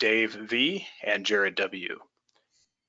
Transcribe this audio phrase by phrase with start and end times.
[0.00, 2.00] Dave V., and Jared W.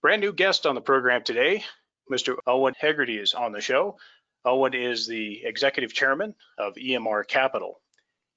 [0.02, 1.66] Brand new guest on the program today,
[2.10, 2.38] Mr.
[2.48, 3.98] Owen Hegarty is on the show.
[4.46, 7.82] Owen is the executive chairman of EMR Capital.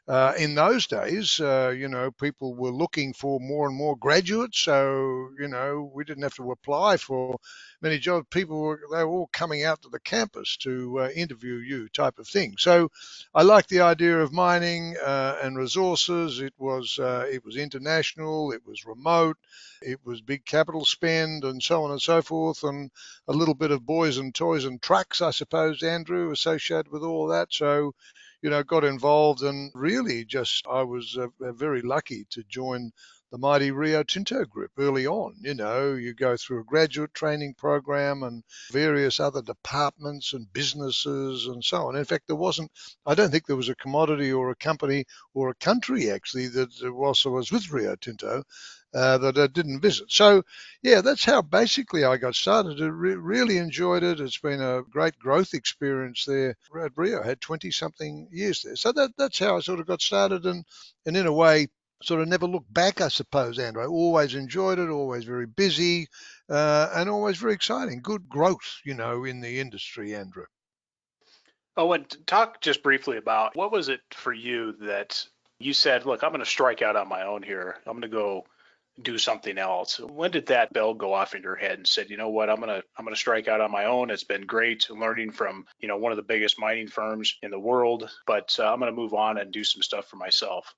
[0.07, 4.59] Uh, in those days, uh, you know, people were looking for more and more graduates.
[4.59, 7.39] So, you know, we didn't have to apply for
[7.81, 8.27] many jobs.
[8.31, 12.19] People were, they were all coming out to the campus to uh, interview you type
[12.19, 12.55] of thing.
[12.59, 12.91] So
[13.35, 16.41] I like the idea of mining uh, and resources.
[16.41, 18.53] It was, uh, it was international.
[18.53, 19.39] It was remote.
[19.81, 22.63] It was big capital spend and so on and so forth.
[22.63, 22.91] And
[23.27, 27.29] a little bit of boys and toys and trucks, I suppose, Andrew, associated with all
[27.29, 27.49] that.
[27.53, 27.95] So,
[28.43, 32.93] you know, got involved and really just I was uh, very lucky to join
[33.31, 35.37] the mighty Rio Tinto group early on.
[35.41, 38.43] You know, you go through a graduate training program and
[38.73, 41.97] various other departments and businesses and so on.
[41.97, 42.71] In fact, there wasn't,
[43.07, 45.05] I don't think there was a commodity or a company
[45.35, 48.43] or a country actually that also was with Rio Tinto
[48.93, 50.11] uh, that I didn't visit.
[50.11, 50.43] So,
[50.83, 52.83] yeah, that's how basically I got started.
[52.83, 54.21] I re- really enjoyed it.
[54.21, 57.23] It's been a great growth experience there at Rio.
[57.23, 58.77] I had 20 something years there.
[58.77, 60.65] So that, that's how I sort of got started and,
[61.07, 61.69] and in a way,
[62.03, 63.85] sort of never looked back, I suppose, Andrew.
[63.87, 66.09] Always enjoyed it, always very busy,
[66.49, 68.01] uh, and always very exciting.
[68.03, 70.47] Good growth, you know, in the industry, Andrew.
[71.77, 75.25] Oh, and talk just briefly about what was it for you that
[75.59, 77.77] you said, look, I'm going to strike out on my own here.
[77.87, 78.45] I'm going to go
[79.03, 79.99] do something else.
[79.99, 82.61] When did that bell go off in your head and said, you know what, I'm
[82.61, 84.11] gonna I'm gonna strike out on my own.
[84.11, 87.59] It's been great learning from you know one of the biggest mining firms in the
[87.59, 90.75] world, but uh, I'm gonna move on and do some stuff for myself.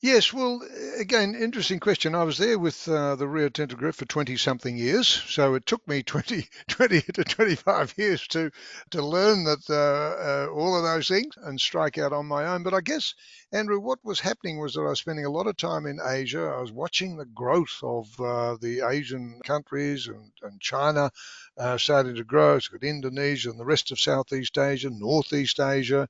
[0.00, 0.60] Yes, well,
[0.98, 2.14] again, interesting question.
[2.14, 5.08] I was there with uh, the Rio Tinto Group for 20 something years.
[5.08, 8.50] So it took me 20, 20 to 25 years to,
[8.90, 12.62] to learn that uh, uh, all of those things and strike out on my own.
[12.64, 13.14] But I guess,
[13.52, 16.42] Andrew, what was happening was that I was spending a lot of time in Asia.
[16.44, 21.10] I was watching the growth of uh, the Asian countries and, and China
[21.58, 22.56] uh, starting to grow.
[22.56, 26.08] It's got Indonesia and the rest of Southeast Asia, Northeast Asia,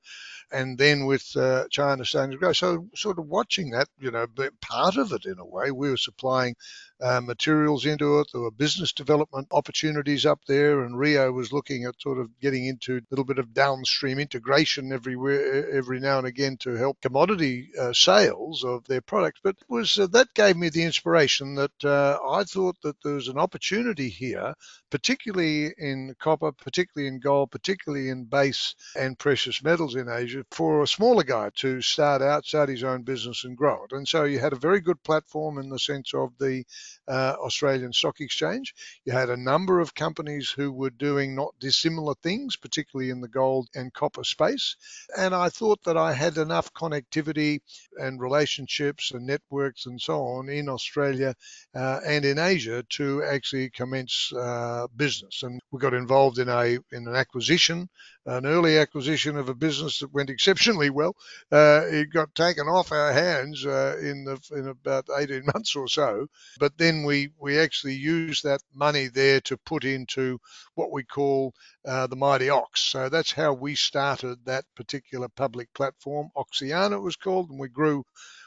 [0.51, 2.53] and then with uh, China starting to grow.
[2.53, 4.27] So, sort of watching that that, you know,
[4.61, 5.71] part of it in a way.
[5.71, 6.55] We were supplying
[7.01, 8.27] uh, materials into it.
[8.31, 12.65] There were business development opportunities up there, and Rio was looking at sort of getting
[12.65, 17.69] into a little bit of downstream integration everywhere, every now and again to help commodity
[17.79, 19.39] uh, sales of their products.
[19.43, 23.27] But was uh, that gave me the inspiration that uh, I thought that there was
[23.27, 24.53] an opportunity here,
[24.89, 30.83] particularly in copper, particularly in gold, particularly in base and precious metals in Asia, for
[30.83, 33.91] a smaller guy to start out, start his own business and grow it.
[33.93, 36.63] And so you had a very good platform in the sense of the
[37.07, 38.73] uh, Australian Stock Exchange.
[39.05, 43.27] You had a number of companies who were doing not dissimilar things, particularly in the
[43.27, 44.75] gold and copper space.
[45.17, 47.61] And I thought that I had enough connectivity
[47.97, 51.35] and relationships and networks and so on in Australia
[51.75, 55.43] uh, and in Asia to actually commence uh, business.
[55.43, 57.89] And we got involved in a in an acquisition,
[58.25, 61.15] an early acquisition of a business that went exceptionally well.
[61.51, 65.87] Uh, it got taken off our hands uh, in the in about 18 months or
[65.87, 66.27] so,
[66.59, 70.39] but then we we actually used that money there to put into
[70.75, 71.53] what we call
[71.87, 72.81] uh, the Mighty Ox.
[72.81, 76.29] So that's how we started that particular public platform.
[76.37, 78.05] Oxiana it was called, and we grew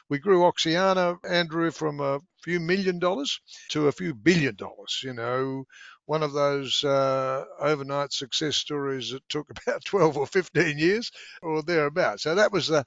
[0.09, 3.41] we grew Oxiana, Andrew, from a few million dollars
[3.71, 5.01] to a few billion dollars.
[5.03, 5.65] You know,
[6.05, 11.63] one of those uh, overnight success stories that took about 12 or 15 years or
[11.63, 12.23] thereabouts.
[12.23, 12.85] So that was the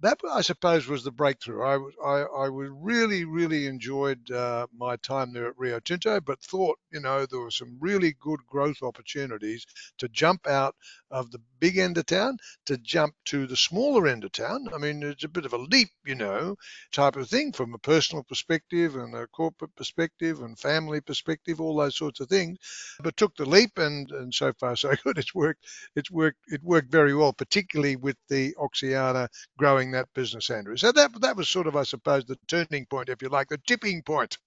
[0.00, 1.62] that I suppose was the breakthrough.
[1.62, 6.78] I I, I really really enjoyed uh, my time there at Rio Tinto, but thought
[6.92, 9.66] you know there were some really good growth opportunities
[9.98, 10.74] to jump out
[11.10, 12.36] of the big end of town
[12.66, 14.68] to jump to the smaller end of town.
[14.74, 16.56] I mean, it's a bit of a leap, you know,
[16.92, 21.76] type of thing from a personal perspective and a corporate perspective and family perspective, all
[21.76, 22.58] those sorts of things.
[23.02, 25.18] But took the leap, and and so far so good.
[25.18, 25.66] It's worked.
[25.96, 26.38] It's worked.
[26.46, 30.76] It worked very well, particularly with the Oxiana growing that business, Andrew.
[30.76, 33.58] So that that was sort of, I suppose, the turning point, if you like, the
[33.66, 34.38] tipping point.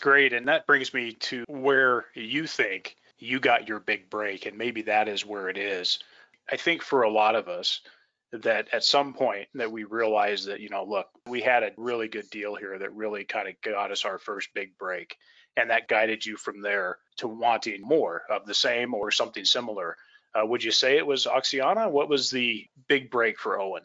[0.00, 4.58] Great, and that brings me to where you think you got your big break, and
[4.58, 5.98] maybe that is where it is.
[6.50, 7.80] I think for a lot of us,
[8.42, 12.08] that at some point that we realized that you know look we had a really
[12.08, 15.16] good deal here that really kind of got us our first big break
[15.56, 19.96] and that guided you from there to wanting more of the same or something similar
[20.34, 23.82] uh, would you say it was oxiana what was the big break for owen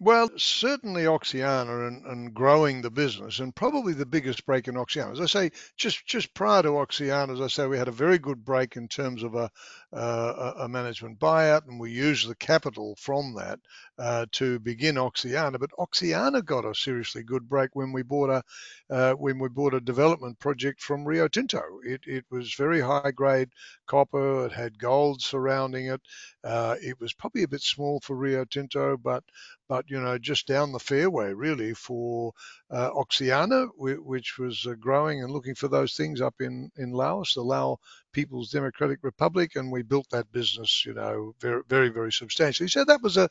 [0.00, 5.12] well, certainly Oxiana and, and, growing the business, and probably the biggest break in Oxiana.
[5.12, 8.18] As I say, just just prior to Oxiana, as I say, we had a very
[8.18, 9.50] good break in terms of a,
[9.92, 13.60] uh, a management buyout, and we used the capital from that
[13.98, 15.60] uh, to begin Oxiana.
[15.60, 18.42] But Oxiana got a seriously good break when we bought a
[18.90, 21.62] uh, when we bought a development project from Rio Tinto.
[21.84, 23.50] It, it was very high grade
[23.86, 24.46] copper.
[24.46, 26.00] It had gold surrounding it.
[26.42, 29.22] Uh, it was probably a bit small for Rio Tinto, but
[29.68, 32.32] but you know just down the fairway really for
[32.70, 37.34] uh, Oxiana, which was uh, growing and looking for those things up in in Laos,
[37.34, 37.78] the Lao
[38.12, 42.68] People's Democratic Republic, and we built that business, you know, very, very, very substantially.
[42.68, 43.28] So that was a,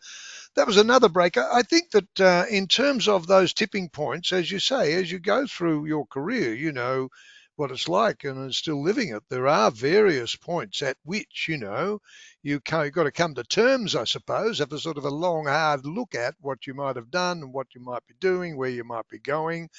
[0.56, 1.48] that was another breaker.
[1.52, 5.20] I think that uh, in terms of those tipping points, as you say, as you
[5.20, 7.10] go through your career, you know,
[7.56, 9.24] what it's like and still living it.
[9.30, 12.00] There are various points at which, you know,
[12.44, 15.48] you have got to come to terms, I suppose, have a sort of a long,
[15.48, 18.69] hard look at what you might have done and what you might be doing, where
[18.69, 19.69] you might be going,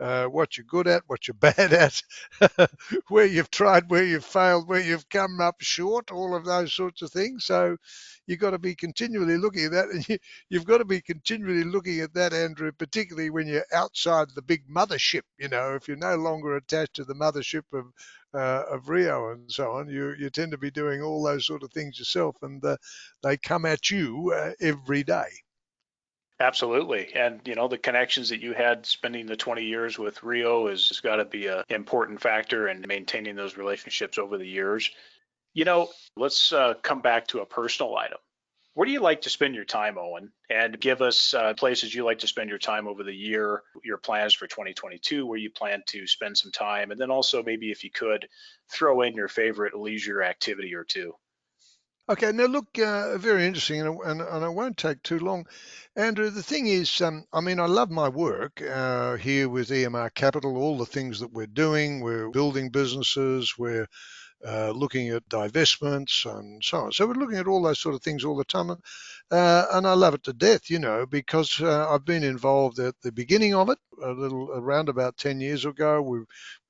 [0.00, 2.02] uh, what you're good at, what you're bad at,
[3.08, 7.02] where you've tried, where you've failed, where you've come up short, all of those sorts
[7.02, 7.44] of things.
[7.44, 7.76] So
[8.26, 9.88] you've got to be continually looking at that.
[9.90, 10.18] And you,
[10.50, 14.68] you've got to be continually looking at that, Andrew, particularly when you're outside the big
[14.68, 15.22] mothership.
[15.38, 17.86] You know, if you're no longer attached to the mothership of
[18.34, 19.88] uh, of Rio and so on.
[19.88, 22.62] You you tend to be doing all those sort of things yourself, and
[23.22, 25.28] they come at you uh, every day.
[26.40, 30.68] Absolutely, and you know the connections that you had spending the 20 years with Rio
[30.68, 34.90] has, has got to be an important factor in maintaining those relationships over the years.
[35.54, 38.18] You know, let's uh, come back to a personal item.
[38.74, 40.32] Where do you like to spend your time, Owen?
[40.48, 43.98] And give us uh, places you like to spend your time over the year, your
[43.98, 47.84] plans for 2022, where you plan to spend some time, and then also maybe if
[47.84, 48.26] you could
[48.70, 51.12] throw in your favorite leisure activity or two.
[52.08, 55.46] Okay, now look, uh, very interesting, and, and, and, I won't take too long.
[55.94, 60.12] Andrew, the thing is, um, I mean, I love my work uh, here with EMR
[60.12, 62.00] Capital, all the things that we're doing.
[62.00, 63.86] We're building businesses, we're
[64.46, 66.92] uh, looking at divestments and so on.
[66.92, 68.70] So we're looking at all those sort of things all the time.
[69.32, 73.00] Uh, and I love it to death, you know, because uh, I've been involved at
[73.02, 76.02] the beginning of it, a little around about 10 years ago.
[76.02, 76.20] We,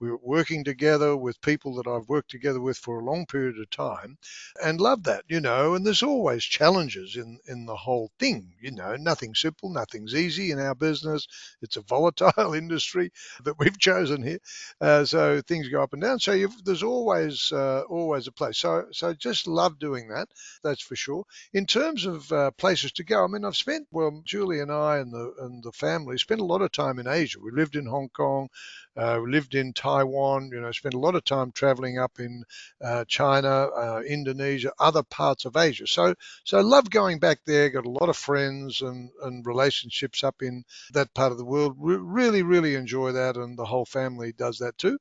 [0.00, 3.58] we were working together with people that I've worked together with for a long period
[3.60, 4.18] of time
[4.64, 8.72] and love that, you know, and there's always challenges in, in the whole thing, you
[8.72, 11.26] know, nothing simple, nothing's easy in our business.
[11.62, 13.10] It's a volatile industry
[13.44, 14.38] that we've chosen here.
[14.80, 16.20] Uh, so things go up and down.
[16.20, 18.58] So there's always, uh, always a place.
[18.58, 20.28] So, so just love doing that.
[20.62, 21.24] That's for sure.
[21.52, 23.24] In terms of uh, places to go.
[23.24, 26.44] I mean, I've spent well, Julie and I and the and the family spent a
[26.44, 27.38] lot of time in Asia.
[27.40, 28.48] We lived in Hong Kong,
[28.96, 32.44] uh, lived in Taiwan, you know, spent a lot of time traveling up in
[32.82, 35.86] uh, China, uh, Indonesia, other parts of Asia.
[35.86, 37.70] So, so love going back there.
[37.70, 41.76] Got a lot of friends and, and relationships up in that part of the world.
[41.78, 44.98] Re- really, really enjoy that, and the whole family does that too.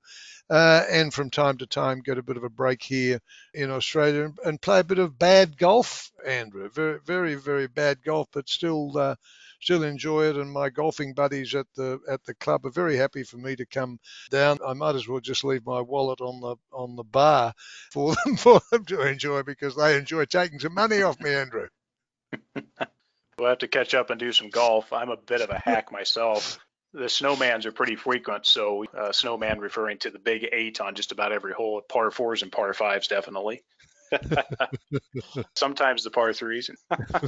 [0.50, 3.20] Uh, and from time to time, get a bit of a break here
[3.54, 6.70] in Australia and, and play a bit of bad golf, Andrew.
[6.70, 9.16] Very, very, very bad golf, but still uh,
[9.62, 10.38] still enjoy it.
[10.38, 13.66] And my golfing buddies at the at the club are very happy for me to
[13.66, 14.00] come
[14.30, 14.60] down.
[14.66, 17.54] I might as well just leave my wallet on the on the bar
[17.92, 21.68] for them for them to enjoy because they enjoy taking some money off me, Andrew.
[23.38, 24.92] we'll have to catch up and do some golf.
[24.94, 26.60] I'm a bit of a hack myself.
[26.94, 31.14] The snowmans are pretty frequent, so uh, snowman referring to the big eight on just
[31.14, 33.64] about every hole, par fours and par fives, definitely.
[35.56, 37.28] Sometimes the par threes uh,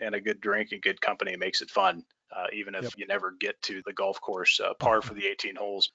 [0.00, 2.02] and a good drink and good company makes it fun,
[2.34, 2.92] uh, even if yep.
[2.96, 4.60] you never get to the golf course.
[4.60, 5.90] Uh, par for the 18 holes.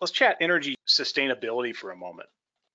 [0.00, 2.28] Let's chat energy sustainability for a moment.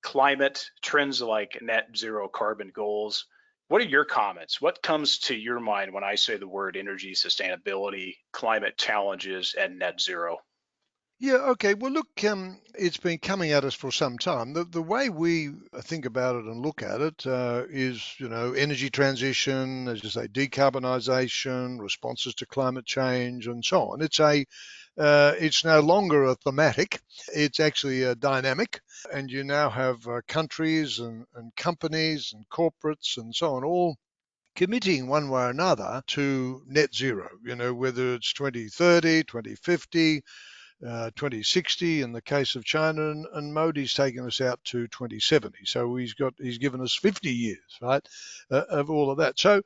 [0.03, 3.25] Climate trends like net zero carbon goals.
[3.67, 4.61] What are your comments?
[4.61, 9.79] What comes to your mind when I say the word energy sustainability, climate challenges, and
[9.79, 10.37] net zero?
[11.19, 11.73] Yeah, okay.
[11.73, 14.53] Well, look, um, it's been coming at us for some time.
[14.53, 15.49] The, the way we
[15.81, 20.09] think about it and look at it uh, is, you know, energy transition, as you
[20.09, 24.01] say, decarbonisation, responses to climate change, and so on.
[24.01, 24.45] It's a
[24.97, 27.01] uh, it's no longer a thematic,
[27.33, 28.79] it's actually a dynamic.
[29.13, 33.97] And you now have uh, countries and, and companies and corporates and so on all
[34.55, 40.21] committing one way or another to net zero, you know, whether it's 2030, 2050
[40.85, 45.59] uh, 2060 in the case of China, and, and Modi's taken us out to 2070.
[45.65, 48.05] So he's got he's given us 50 years, right,
[48.51, 49.39] uh, of all of that.
[49.39, 49.61] So,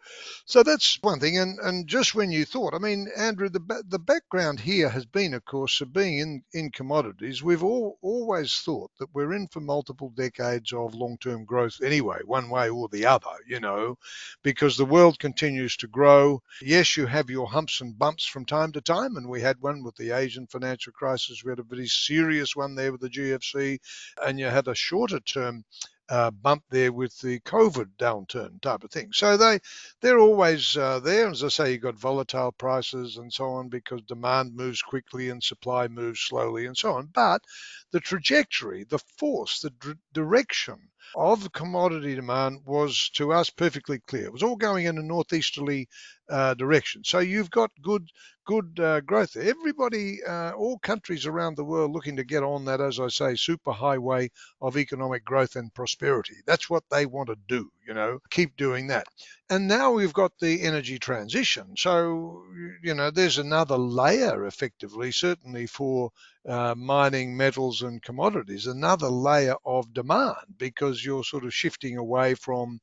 [0.46, 1.38] so that's one thing.
[1.38, 5.34] And and just when you thought, I mean, Andrew, the the background here has been,
[5.34, 7.42] of course, of being in in commodities.
[7.44, 12.50] We've all always thought that we're in for multiple decades of long-term growth anyway, one
[12.50, 13.98] way or the other, you know,
[14.44, 16.42] because the world continues to grow.
[16.62, 19.84] Yes, you have your humps and bumps from time to time, and we had one
[19.84, 21.44] with the Asian financial crisis.
[21.44, 23.79] We had a very serious one there with the GFC,
[24.25, 25.63] and you had a shorter term
[26.10, 29.12] uh, bump there with the COVID downturn type of thing.
[29.13, 29.60] So they
[30.01, 31.29] they're always uh, there.
[31.29, 35.41] As I say, you've got volatile prices and so on because demand moves quickly and
[35.41, 37.10] supply moves slowly and so on.
[37.13, 37.44] But
[37.91, 44.25] the trajectory, the force, the direction of commodity demand was to us perfectly clear.
[44.25, 45.88] It was all going in a northeasterly
[46.30, 47.04] uh, direction.
[47.04, 48.10] So you've got good
[48.46, 49.36] good uh, growth.
[49.36, 53.36] Everybody, uh, all countries around the world looking to get on that, as I say,
[53.36, 56.38] super highway of economic growth and prosperity.
[56.48, 59.08] That's what they want to do, you know, keep doing that.
[59.50, 61.75] And now we've got the energy transition.
[61.75, 62.43] So,
[62.84, 66.12] you know, there's another layer effectively, certainly for
[66.48, 72.36] uh, mining metals and commodities, another layer of demand because you're sort of shifting away
[72.36, 72.79] from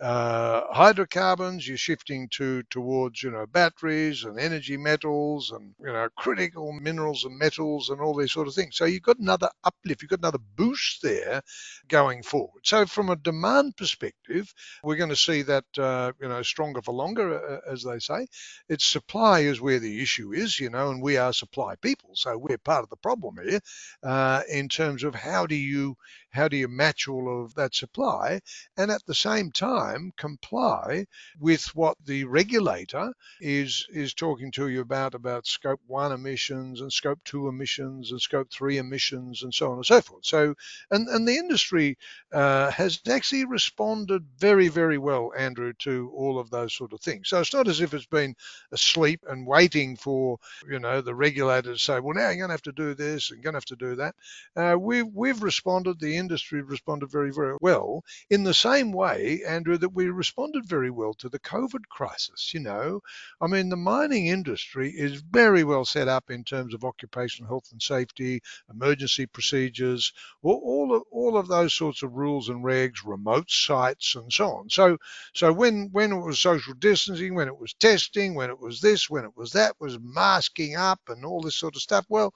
[0.00, 6.08] uh, hydrocarbons, you're shifting to towards you know batteries and energy metals and you know
[6.16, 8.76] critical minerals and metals and all these sort of things.
[8.76, 11.42] So you've got another uplift, you've got another boost there
[11.88, 12.62] going forward.
[12.64, 14.54] So from a demand perspective,
[14.84, 17.34] we're going to see that uh, you know stronger for longer,
[17.66, 18.26] uh, as they say.
[18.68, 22.38] It's supply is where the issue is, you know, and we are supply people, so
[22.38, 23.60] we're part of the problem here
[24.04, 25.96] uh, in terms of how do you
[26.30, 28.40] how do you match all of that supply
[28.76, 31.04] and at the same time comply
[31.38, 36.92] with what the regulator is is talking to you about about scope 1 emissions and
[36.92, 40.24] scope 2 emissions and scope 3 emissions and so on and so forth.
[40.24, 40.54] So
[40.90, 41.98] and and the industry
[42.32, 47.28] uh, has actually responded very very well Andrew to all of those sort of things.
[47.28, 48.34] So it's not as if it's been
[48.72, 52.54] asleep and waiting for you know the regulator to say well now you're going to
[52.54, 54.14] have to do this and going to have to do that.
[54.56, 59.76] Uh, we've we've responded the industry responded very, very well in the same way, Andrew,
[59.78, 62.52] that we responded very well to the COVID crisis.
[62.54, 63.00] You know,
[63.40, 67.68] I mean, the mining industry is very well set up in terms of occupational health
[67.72, 70.12] and safety, emergency procedures,
[70.42, 74.70] all, of, all of those sorts of rules and regs, remote sites, and so on.
[74.70, 74.98] So,
[75.34, 79.08] so when when it was social distancing, when it was testing, when it was this,
[79.08, 82.04] when it was that, was masking up and all this sort of stuff.
[82.08, 82.34] Well,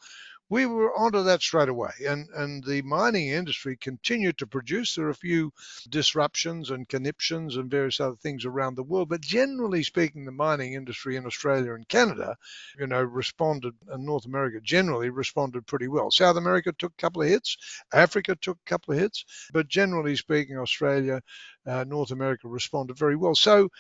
[0.50, 1.92] we were onto that straight away.
[2.06, 4.94] And, and the mining industry continued to produce.
[4.94, 5.52] There are a few
[5.88, 9.08] disruptions and conniptions and various other things around the world.
[9.08, 12.36] But generally speaking, the mining industry in Australia and Canada,
[12.78, 16.10] you know, responded, and North America generally responded pretty well.
[16.10, 17.56] South America took a couple of hits,
[17.92, 21.22] Africa took a couple of hits, but generally speaking, Australia,
[21.66, 23.34] uh, North America responded very well.
[23.34, 23.70] So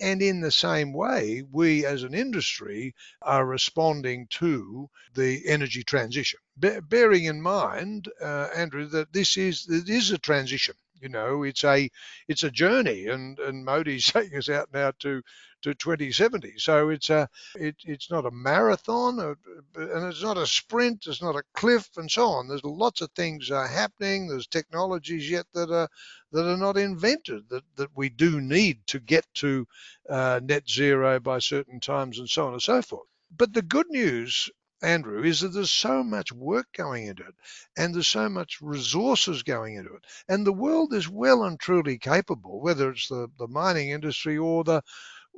[0.00, 6.40] And in the same way, we as an industry are responding to the energy transition,
[6.58, 10.74] Be- bearing in mind, uh, Andrew, that this is it is a transition.
[11.00, 11.90] You know, it's a
[12.28, 15.22] it's a journey, and and Modi's taking us out now to
[15.62, 16.54] to 2070.
[16.58, 19.34] So it's a it, it's not a marathon, uh,
[19.76, 21.06] and it's not a sprint.
[21.06, 22.48] It's not a cliff, and so on.
[22.48, 24.28] There's lots of things uh, happening.
[24.28, 25.88] There's technologies yet that are
[26.32, 29.66] that are not invented that that we do need to get to
[30.08, 33.06] uh, net zero by certain times, and so on and so forth.
[33.36, 34.50] But the good news
[34.82, 37.34] Andrew, is that there's so much work going into it
[37.76, 40.04] and there's so much resources going into it.
[40.28, 44.64] And the world is well and truly capable, whether it's the, the mining industry or
[44.64, 44.82] the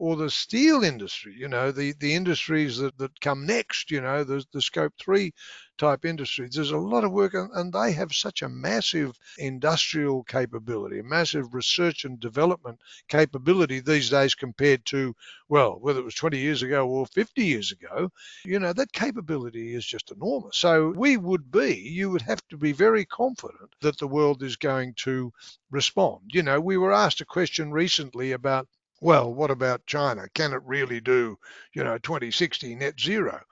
[0.03, 4.25] or the steel industry, you know, the, the industries that, that come next, you know,
[4.25, 5.33] the, the scope three
[5.79, 6.57] type industries.
[6.57, 11.55] There's a lot of work, and they have such a massive industrial capability, a massive
[11.55, 15.15] research and development capability these days compared to,
[15.49, 18.11] well, whether it was 20 years ago or 50 years ago,
[18.45, 20.57] you know, that capability is just enormous.
[20.57, 24.57] So we would be, you would have to be very confident that the world is
[24.57, 25.33] going to
[25.71, 26.23] respond.
[26.33, 28.67] You know, we were asked a question recently about
[29.03, 30.29] well, what about China?
[30.35, 31.37] Can it really do,
[31.75, 33.43] you know, 2060 net zero?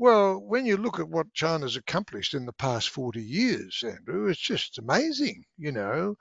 [0.00, 4.38] Well, when you look at what China's accomplished in the past 40 years, Andrew, it's
[4.38, 6.14] just amazing, you know.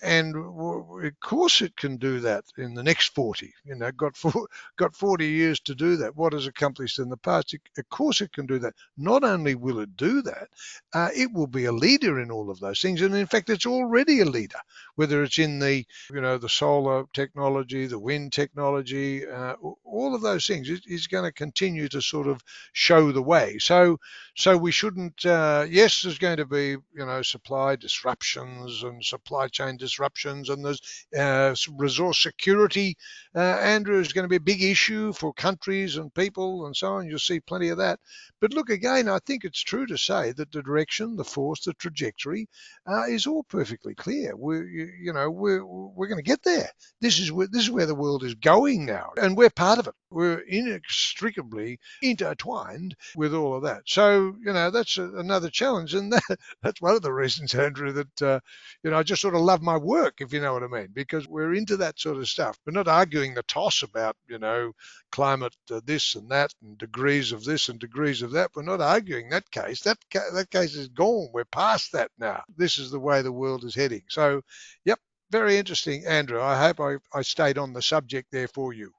[0.00, 3.52] And of course, it can do that in the next 40.
[3.64, 4.16] You know, got
[4.76, 6.14] got 40 years to do that.
[6.16, 7.54] What has accomplished in the past?
[7.76, 8.74] Of course, it can do that.
[8.96, 10.48] Not only will it do that,
[10.92, 13.02] uh, it will be a leader in all of those things.
[13.02, 14.60] And in fact, it's already a leader,
[14.94, 20.22] whether it's in the, you know, the solar technology, the wind technology, uh, all of
[20.22, 20.70] those things.
[20.70, 23.58] It is going to continue to sort of show the way.
[23.58, 23.98] So,
[24.36, 25.24] so we shouldn't.
[25.24, 30.64] Uh, yes, there's going to be you know supply disruptions and supply chain disruptions, and
[30.64, 32.96] there's uh, resource security.
[33.34, 36.94] Uh, Andrew is going to be a big issue for countries and people and so
[36.94, 37.08] on.
[37.08, 38.00] You'll see plenty of that.
[38.40, 41.72] But look again, I think it's true to say that the direction, the force, the
[41.72, 42.48] trajectory
[42.86, 44.36] uh, is all perfectly clear.
[44.36, 44.58] We,
[45.00, 46.68] you, know, we're we're going to get there.
[47.00, 49.86] This is where this is where the world is going now, and we're part of
[49.86, 49.94] it.
[50.10, 53.82] We're inextricably intertwined with all of that.
[53.86, 57.92] So you know, that's a, another challenge, and that, that's one of the reasons, Andrew,
[57.92, 58.40] that uh,
[58.82, 60.88] you know I just sort of love my work, if you know what I mean,
[60.92, 62.58] because we're into that sort of stuff.
[62.66, 64.72] We're not arguing the toss about you know
[65.12, 68.50] climate uh, this and that and degrees of this and degrees of that.
[68.54, 69.82] We're not arguing that case.
[69.82, 71.28] That ca- that case is gone.
[71.32, 72.42] We're past that now.
[72.56, 74.02] This is the way the world is heading.
[74.08, 74.42] So,
[74.84, 74.98] yep,
[75.30, 76.40] very interesting, Andrew.
[76.40, 78.92] I hope I, I stayed on the subject there for you.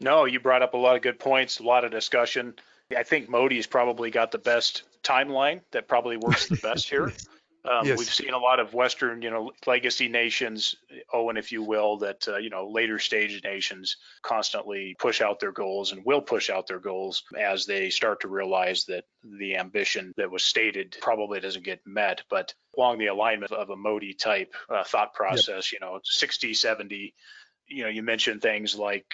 [0.00, 2.54] No, you brought up a lot of good points, a lot of discussion.
[2.96, 7.12] I think Modi's probably got the best timeline that probably works the best here.
[7.66, 7.98] Um, yes.
[7.98, 10.74] We've seen a lot of Western, you know, legacy nations,
[11.14, 15.52] Owen, if you will, that uh, you know later stage nations constantly push out their
[15.52, 19.04] goals and will push out their goals as they start to realize that
[19.38, 22.20] the ambition that was stated probably doesn't get met.
[22.28, 25.80] But along the alignment of a Modi type uh, thought process, yep.
[25.80, 27.14] you know, 60, 70,
[27.68, 29.06] you know, you mentioned things like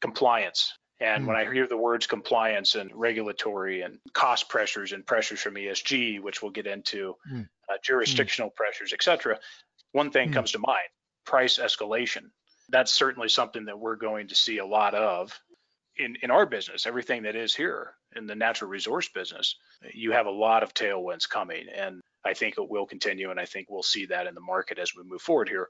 [0.00, 1.48] compliance and when hmm.
[1.48, 6.42] I hear the words compliance and regulatory and cost pressures and pressures from ESG, which
[6.42, 7.48] we'll get into, mm.
[7.68, 8.54] uh, jurisdictional mm.
[8.56, 9.38] pressures, et cetera,
[9.92, 10.88] one thing comes to mind
[11.24, 12.30] price escalation.
[12.70, 15.38] That's certainly something that we're going to see a lot of
[15.98, 19.56] in, in our business, everything that is here in the natural resource business.
[19.92, 23.44] You have a lot of tailwinds coming, and I think it will continue, and I
[23.44, 25.68] think we'll see that in the market as we move forward here.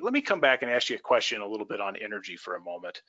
[0.00, 2.56] Let me come back and ask you a question a little bit on energy for
[2.56, 3.00] a moment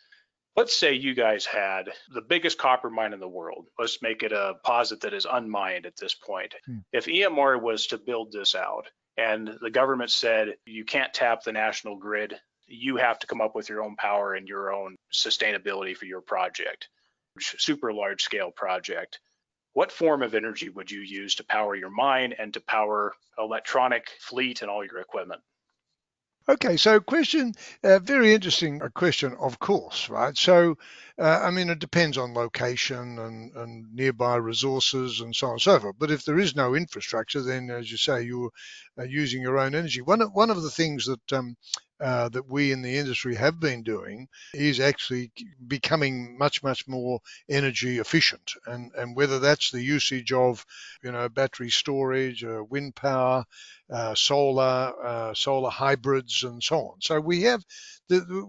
[0.57, 3.67] let's say you guys had the biggest copper mine in the world.
[3.77, 6.55] Let's make it a posit that is unmined at this point.
[6.65, 6.79] Hmm.
[6.91, 11.51] If EMR was to build this out and the government said you can't tap the
[11.51, 12.33] national grid,
[12.65, 16.21] you have to come up with your own power and your own sustainability for your
[16.21, 16.89] project,
[17.39, 19.19] super large scale project.
[19.73, 24.09] What form of energy would you use to power your mine and to power electronic
[24.19, 25.41] fleet and all your equipment?
[26.49, 30.37] Okay, so question, uh, very interesting question, of course, right?
[30.37, 30.77] So,
[31.19, 35.61] uh, I mean, it depends on location and, and nearby resources and so on and
[35.61, 35.97] so forth.
[35.99, 38.51] But if there is no infrastructure, then, as you say, you're
[38.97, 40.01] uh, using your own energy.
[40.01, 41.57] One of, one of the things that um,
[41.99, 45.31] uh, that we in the industry have been doing is actually
[45.67, 48.51] becoming much much more energy efficient.
[48.65, 50.65] And and whether that's the usage of
[51.03, 53.45] you know battery storage uh, wind power
[53.91, 57.01] uh, solar uh, solar hybrids and so on.
[57.01, 57.63] So we have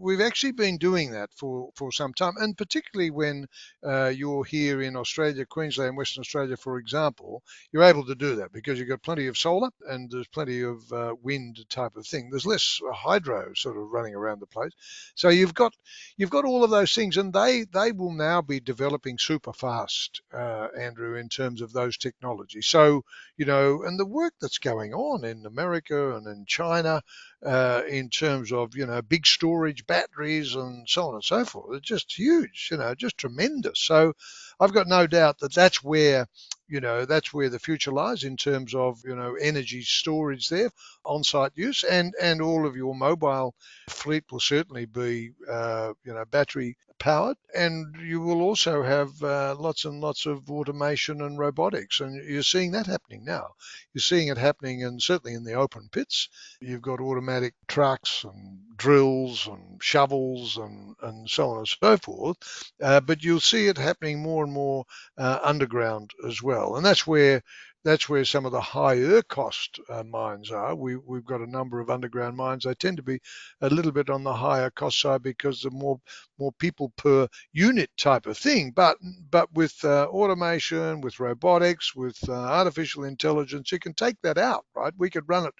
[0.01, 3.47] we've actually been doing that for, for some time, and particularly when
[3.87, 7.43] uh, you're here in Australia, Queensland, Western Australia, for example,
[7.73, 10.81] you're able to do that because you've got plenty of solar and there's plenty of
[10.93, 12.31] uh, wind type of thing.
[12.31, 14.73] There's less hydro hydro sort of running around the place.
[15.15, 15.75] So you've got
[16.17, 20.21] you've got all of those things, and they they will now be developing super fast,
[20.33, 22.67] uh, Andrew, in terms of those technologies.
[22.67, 23.03] So
[23.37, 27.03] you know, and the work that's going on in America and in China
[27.45, 31.77] uh, in terms of you know big storage batteries and so on and so forth.
[31.77, 33.79] It's just huge, you know, just tremendous.
[33.81, 34.15] So
[34.61, 36.27] I've got no doubt that that's where
[36.69, 40.71] you know that's where the future lies in terms of you know energy storage there
[41.05, 43.55] on-site use and and all of your mobile
[43.89, 47.37] fleet will certainly be uh, you know battery powered.
[47.55, 52.43] And you will also have uh, lots and lots of automation and robotics and you're
[52.43, 53.51] seeing that happening now.
[53.95, 56.29] You're seeing it happening and certainly in the open pits.
[56.61, 62.37] You've got automatic trucks and drills and shovels and and so on and so forth
[62.81, 64.85] uh, but you'll see it happening more and more
[65.19, 67.43] uh, underground as well and that's where
[67.85, 70.75] that's where some of the higher cost uh, mines are.
[70.75, 72.65] We, we've got a number of underground mines.
[72.65, 73.21] They tend to be
[73.61, 76.01] a little bit on the higher cost side because the more
[76.39, 78.73] more people per unit type of thing.
[78.75, 78.99] But
[79.31, 84.65] but with uh, automation, with robotics, with uh, artificial intelligence, you can take that out,
[84.75, 84.93] right?
[84.99, 85.55] We could run it.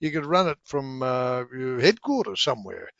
[0.00, 1.44] You could run it from uh,
[1.80, 2.90] headquarters somewhere.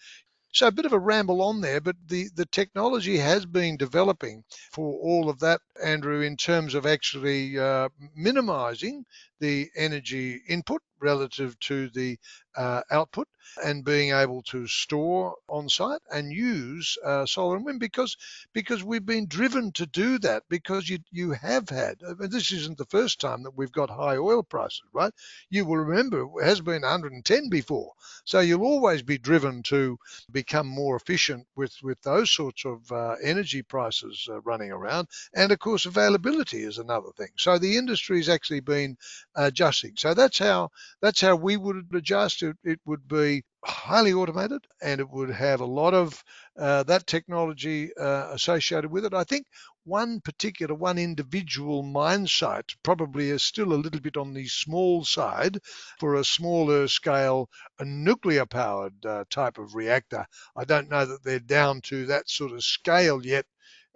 [0.53, 4.45] So a bit of a ramble on there, but the, the technology has been developing
[4.73, 9.05] for all of that, Andrew, in terms of actually uh, minimizing
[9.41, 12.19] the energy input relative to the
[12.57, 13.29] uh, output
[13.65, 18.17] and being able to store on site and use uh, solar and wind because
[18.53, 22.53] because we've been driven to do that because you you have had I mean, this
[22.53, 25.13] isn't the first time that we've got high oil prices right?
[25.49, 27.93] You will remember it has been 110 before.
[28.25, 29.99] So you'll always be driven to
[30.31, 35.09] become more efficient with with those sorts of uh, energy prices uh, running around.
[35.35, 37.31] And of course availability is another thing.
[37.39, 38.97] So the industry has actually been
[39.35, 39.95] adjusting.
[39.97, 40.71] So that's how
[41.03, 45.61] that's how we would adjust it it would be highly automated and it would have
[45.61, 46.23] a lot of
[46.59, 49.13] uh, that technology uh, associated with it.
[49.15, 49.47] I think
[49.85, 55.05] one particular, one individual mine site probably is still a little bit on the small
[55.05, 55.59] side
[55.99, 57.49] for a smaller scale,
[57.79, 60.27] a nuclear powered uh, type of reactor.
[60.57, 63.47] I don't know that they're down to that sort of scale yet.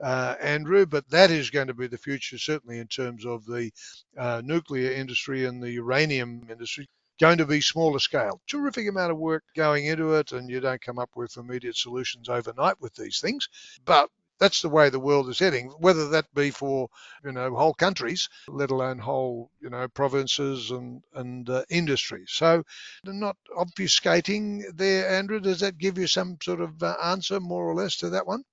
[0.02, 3.70] Uh, Andrew, but that is going to be the future, certainly in terms of the
[4.18, 6.88] uh, nuclear industry and the uranium industry
[7.20, 8.40] going to be smaller scale.
[8.48, 12.28] Terrific amount of work going into it, and you don't come up with immediate solutions
[12.28, 13.48] overnight with these things.
[13.84, 15.68] But that's the way the world is heading.
[15.80, 16.88] Whether that be for
[17.24, 22.30] you know whole countries, let alone whole you know provinces and and uh, industries.
[22.32, 22.64] So,
[23.06, 25.40] not obfuscating there, Andrew.
[25.40, 28.44] Does that give you some sort of uh, answer, more or less, to that one?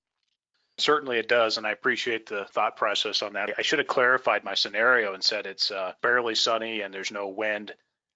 [0.78, 3.54] Certainly it does, and I appreciate the thought process on that.
[3.58, 7.28] I should have clarified my scenario and said it's uh, barely sunny and there's no
[7.28, 7.74] wind.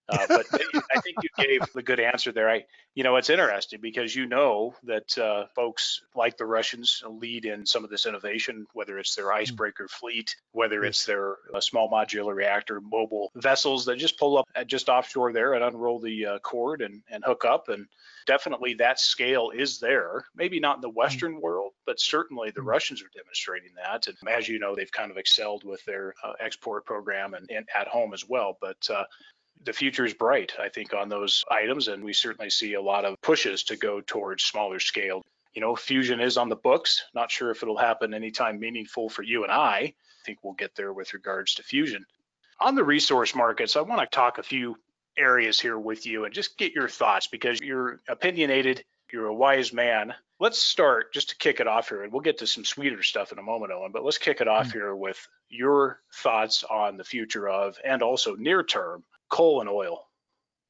[0.08, 0.46] Uh, but
[0.96, 2.50] I think you gave the good answer there.
[2.50, 7.46] I, you know, it's interesting because you know that uh, folks like the Russians lead
[7.46, 9.38] in some of this innovation, whether it's their hmm.
[9.38, 14.46] icebreaker fleet, whether it's their uh, small modular reactor mobile vessels that just pull up
[14.68, 17.70] just offshore there and unroll the uh, cord and, and hook up.
[17.70, 17.88] And
[18.26, 20.26] definitely that scale is there.
[20.36, 20.96] Maybe not in the hmm.
[20.96, 22.70] Western world, but certainly the hmm.
[22.70, 24.08] Russians are demonstrating that.
[24.08, 27.68] And as you know, they've kind of excelled with their uh, export program and, and,
[27.76, 28.58] at home as well.
[28.62, 29.04] But uh,
[29.64, 31.88] the future is bright, I think, on those items.
[31.88, 35.24] And we certainly see a lot of pushes to go towards smaller scale.
[35.54, 37.04] You know, fusion is on the books.
[37.14, 39.78] Not sure if it'll happen anytime meaningful for you and I.
[39.78, 39.94] I
[40.26, 42.06] think we'll get there with regards to fusion.
[42.60, 44.78] On the resource markets, I want to talk a few
[45.18, 49.72] areas here with you and just get your thoughts because you're opinionated, you're a wise
[49.72, 50.14] man.
[50.40, 53.32] Let's start just to kick it off here, and we'll get to some sweeter stuff
[53.32, 53.92] in a moment, Owen.
[53.94, 54.78] But let's kick it off mm-hmm.
[54.78, 60.06] here with your thoughts on the future of and also near term coal and oil.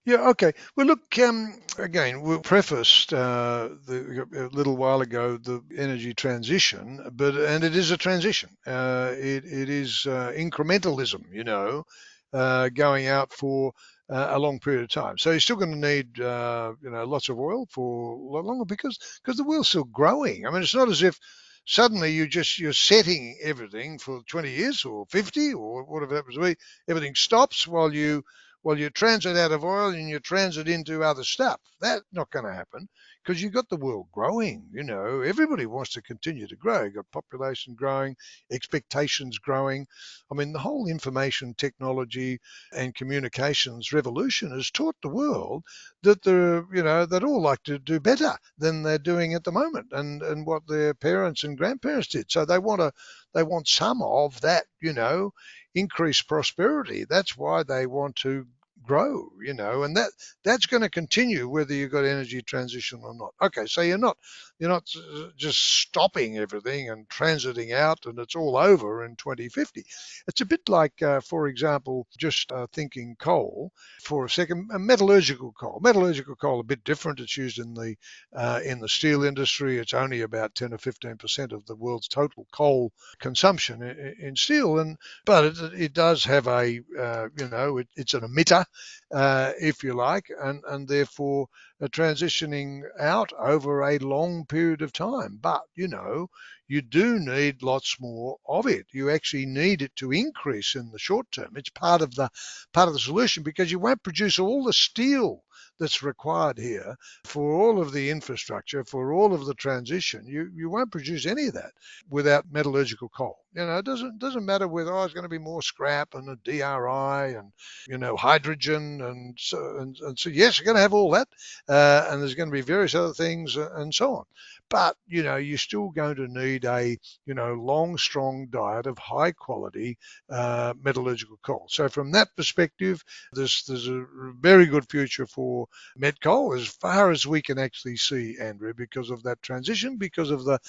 [0.05, 0.53] Yeah, okay.
[0.75, 7.09] Well, look, um, again, we prefaced uh, the, a little while ago the energy transition,
[7.13, 8.51] but and it is a transition.
[8.67, 11.85] Uh, it, it is uh, incrementalism, you know,
[12.33, 13.73] uh, going out for
[14.07, 15.17] uh, a long period of time.
[15.17, 18.45] So you're still going to need, uh, you know, lots of oil for a lot
[18.45, 20.45] longer because because the world's still growing.
[20.45, 21.17] I mean, it's not as if
[21.65, 26.37] suddenly you just you're setting everything for 20 years or 50 or whatever that was
[26.37, 26.55] be.
[26.87, 28.23] Everything stops while you
[28.65, 31.61] well, you transit out of oil and you transit into other stuff.
[31.79, 32.89] That's not going to happen
[33.23, 34.65] because you've got the world growing.
[34.73, 36.83] You know, everybody wants to continue to grow.
[36.83, 38.15] You've got population growing,
[38.51, 39.85] expectations growing.
[40.31, 42.39] I mean, the whole information technology
[42.73, 45.63] and communications revolution has taught the world
[46.01, 49.51] that they're, you know, they'd all like to do better than they're doing at the
[49.51, 52.31] moment and, and what their parents and grandparents did.
[52.31, 52.91] So they want to,
[53.35, 55.33] they want some of that, you know,
[55.75, 57.05] increased prosperity.
[57.09, 58.47] That's why they want to
[58.85, 60.11] grow, you know, and that
[60.43, 63.33] that's going to continue whether you've got energy transition or not.
[63.41, 64.17] Okay, so you're not
[64.59, 64.87] you're not
[65.35, 69.85] just stopping everything and transiting out and it's all over in 2050.
[70.27, 73.71] It's a bit like, uh, for example, just uh, thinking coal
[74.03, 75.79] for a second, metallurgical coal.
[75.81, 77.19] Metallurgical coal a bit different.
[77.19, 77.95] It's used in the
[78.33, 79.77] uh, in the steel industry.
[79.77, 84.35] It's only about 10 or 15 percent of the world's total coal consumption in, in
[84.35, 88.65] steel, and but it, it does have a uh, you know it, it's an emitter,
[89.11, 91.47] uh, if you like, and and therefore
[91.83, 95.37] transitioning out over a long period of time.
[95.41, 96.29] But, you know,
[96.67, 98.87] you do need lots more of it.
[98.91, 101.53] You actually need it to increase in the short term.
[101.55, 102.29] It's part of the
[102.73, 105.43] part of the solution because you won't produce all the steel
[105.79, 110.25] that's required here for all of the infrastructure, for all of the transition.
[110.25, 111.71] You you won't produce any of that
[112.09, 113.44] without metallurgical coal.
[113.55, 116.29] You know, it doesn't doesn't matter whether oh, it's going to be more scrap and
[116.29, 117.51] a DRI and
[117.87, 121.27] you know hydrogen and so and, and so yes, you're going to have all that,
[121.69, 124.25] uh, and there's going to be various other things uh, and so on.
[124.69, 128.97] But you know you're still going to need a you know long strong diet of
[128.97, 129.97] high quality
[130.29, 131.65] uh, metallurgical coal.
[131.69, 134.05] So from that perspective there's there's a
[134.39, 139.09] very good future for met coal as far as we can actually see andrew because
[139.09, 140.59] of that transition because of the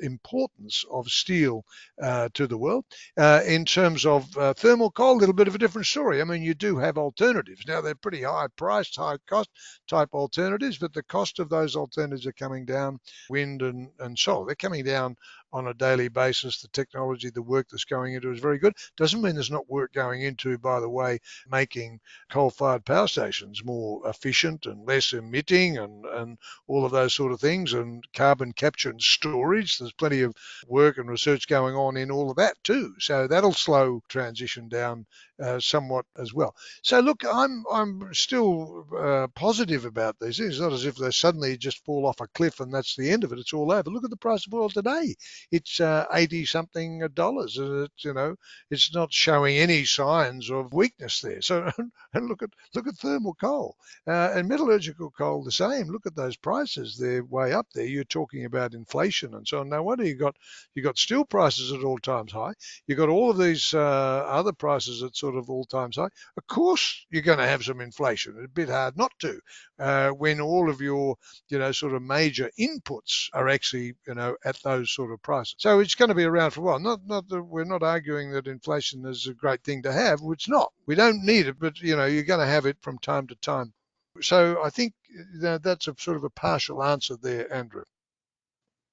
[0.00, 1.64] importance of steel
[2.02, 2.84] uh, to the world
[3.18, 6.24] uh, in terms of uh, thermal coal a little bit of a different story i
[6.24, 9.50] mean you do have alternatives now they're pretty high priced high cost
[9.88, 12.98] type alternatives but the cost of those alternatives are coming down
[13.28, 14.46] wind and, and solar.
[14.46, 15.16] They're coming down
[15.52, 16.60] on a daily basis.
[16.60, 18.74] The technology, the work that's going into is very good.
[18.96, 21.18] Doesn't mean there's not work going into, by the way,
[21.50, 27.32] making coal-fired power stations more efficient and less emitting and, and all of those sort
[27.32, 29.78] of things and carbon capture and storage.
[29.78, 30.34] There's plenty of
[30.66, 32.94] work and research going on in all of that too.
[32.98, 35.06] So that'll slow transition down
[35.42, 36.54] uh, somewhat as well.
[36.82, 40.52] So look, I'm I'm still uh, positive about these things.
[40.54, 43.24] It's not as if they suddenly just fall off a cliff and that's the end
[43.24, 43.38] of it.
[43.38, 43.90] It's all over.
[43.90, 45.14] Look at the price of oil today
[45.50, 47.58] it's uh, 80 something dollars.
[47.60, 48.36] It's, you know,
[48.70, 51.40] it's not showing any signs of weakness there.
[51.42, 51.70] So,
[52.14, 55.88] and look at look at thermal coal uh, and metallurgical coal the same.
[55.88, 57.86] Look at those prices; they're way up there.
[57.86, 59.68] You're talking about inflation and so on.
[59.70, 60.36] No wonder you got
[60.74, 62.52] you got steel prices at all times high.
[62.86, 63.80] You got all of these uh,
[64.28, 66.08] other prices at sort of all times high.
[66.36, 68.34] Of course, you're going to have some inflation.
[68.36, 69.40] It's a bit hard not to
[69.78, 71.16] uh, when all of your
[71.48, 75.56] you know sort of major inputs are actually you know at those sort of prices.
[75.58, 76.78] So it's going to be around for a while.
[76.78, 80.20] Not, not that we're not arguing that inflation is a great thing to have.
[80.22, 80.72] It's not.
[80.86, 83.34] We don't need it, but you know, you're going to have it from time to
[83.36, 83.72] time.
[84.20, 84.94] So I think
[85.40, 87.84] that that's a sort of a partial answer there, Andrew.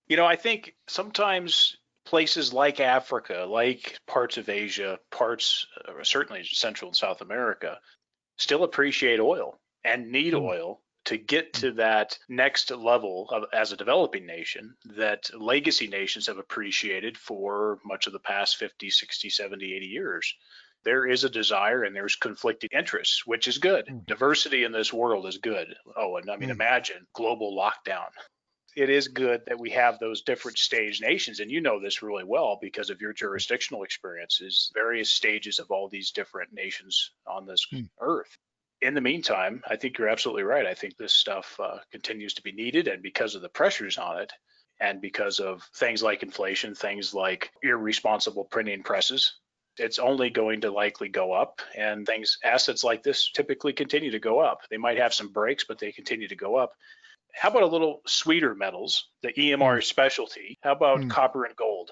[0.08, 6.44] You know, I think sometimes places like Africa, like parts of Asia, parts uh, certainly
[6.44, 7.80] Central and South America,
[8.38, 10.42] still appreciate oil and need mm.
[10.42, 16.28] oil to get to that next level of, as a developing nation that legacy nations
[16.28, 20.34] have appreciated for much of the past 50, 60, 70, 80 years.
[20.86, 23.86] There is a desire and there's conflicting interests, which is good.
[23.88, 24.06] Mm.
[24.06, 25.74] Diversity in this world is good.
[25.98, 26.54] Oh, and I mean, mm.
[26.54, 28.10] imagine global lockdown.
[28.76, 32.24] It is good that we have those different stage nations, and you know this really
[32.24, 37.66] well because of your jurisdictional experiences, various stages of all these different nations on this
[37.74, 37.88] mm.
[38.00, 38.38] earth
[38.84, 40.66] in the meantime, I think you're absolutely right.
[40.66, 44.20] I think this stuff uh, continues to be needed, and because of the pressures on
[44.20, 44.34] it,
[44.80, 49.40] and because of things like inflation, things like irresponsible printing presses,
[49.78, 51.62] it's only going to likely go up.
[51.78, 54.62] And things, assets like this, typically continue to go up.
[54.70, 56.74] They might have some breaks, but they continue to go up.
[57.34, 59.84] How about a little sweeter metals, the EMR mm.
[59.84, 60.60] specialty?
[60.62, 61.10] How about mm.
[61.10, 61.92] copper and gold?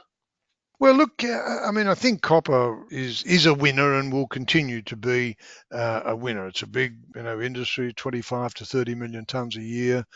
[0.82, 4.82] Well, look, uh, I mean, I think copper is is a winner and will continue
[4.82, 5.38] to be
[5.72, 6.48] uh, a winner.
[6.48, 10.08] It's a big, you know, industry, 25 to 30 million tons a year,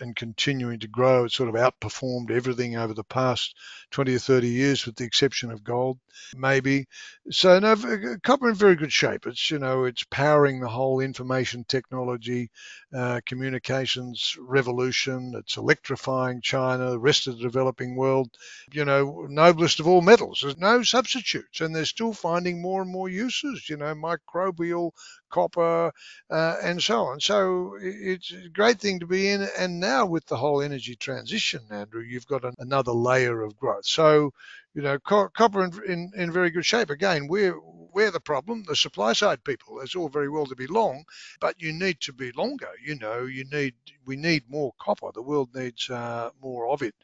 [0.00, 1.24] and continuing to grow.
[1.24, 3.56] It's sort of outperformed everything over the past
[3.90, 5.98] 20 or 30 years, with the exception of gold,
[6.36, 6.86] maybe.
[7.30, 7.74] So, no,
[8.22, 9.26] copper in very good shape.
[9.26, 12.50] It's you know, it's powering the whole information technology,
[12.94, 15.32] uh, communications revolution.
[15.36, 18.30] It's electrifying China, the rest of the developing world.
[18.72, 20.40] You know, noblest of all metals.
[20.42, 23.68] There's no substitutes, and they're still finding more and more uses.
[23.70, 24.92] You know, microbial
[25.30, 25.92] copper
[26.30, 27.20] uh, and so on.
[27.20, 29.48] So it's a great thing to be in.
[29.58, 33.86] And now with the whole energy transition, Andrew, you've got an, another layer of growth.
[33.86, 34.32] So
[34.74, 36.90] you know, co- copper in, in, in very good shape.
[36.90, 37.58] Again, we're
[37.94, 39.80] we're the problem, the supply side people.
[39.82, 41.04] It's all very well to be long,
[41.40, 42.70] but you need to be longer.
[42.84, 43.74] You know, you need
[44.06, 45.10] we need more copper.
[45.14, 46.94] The world needs uh, more of it,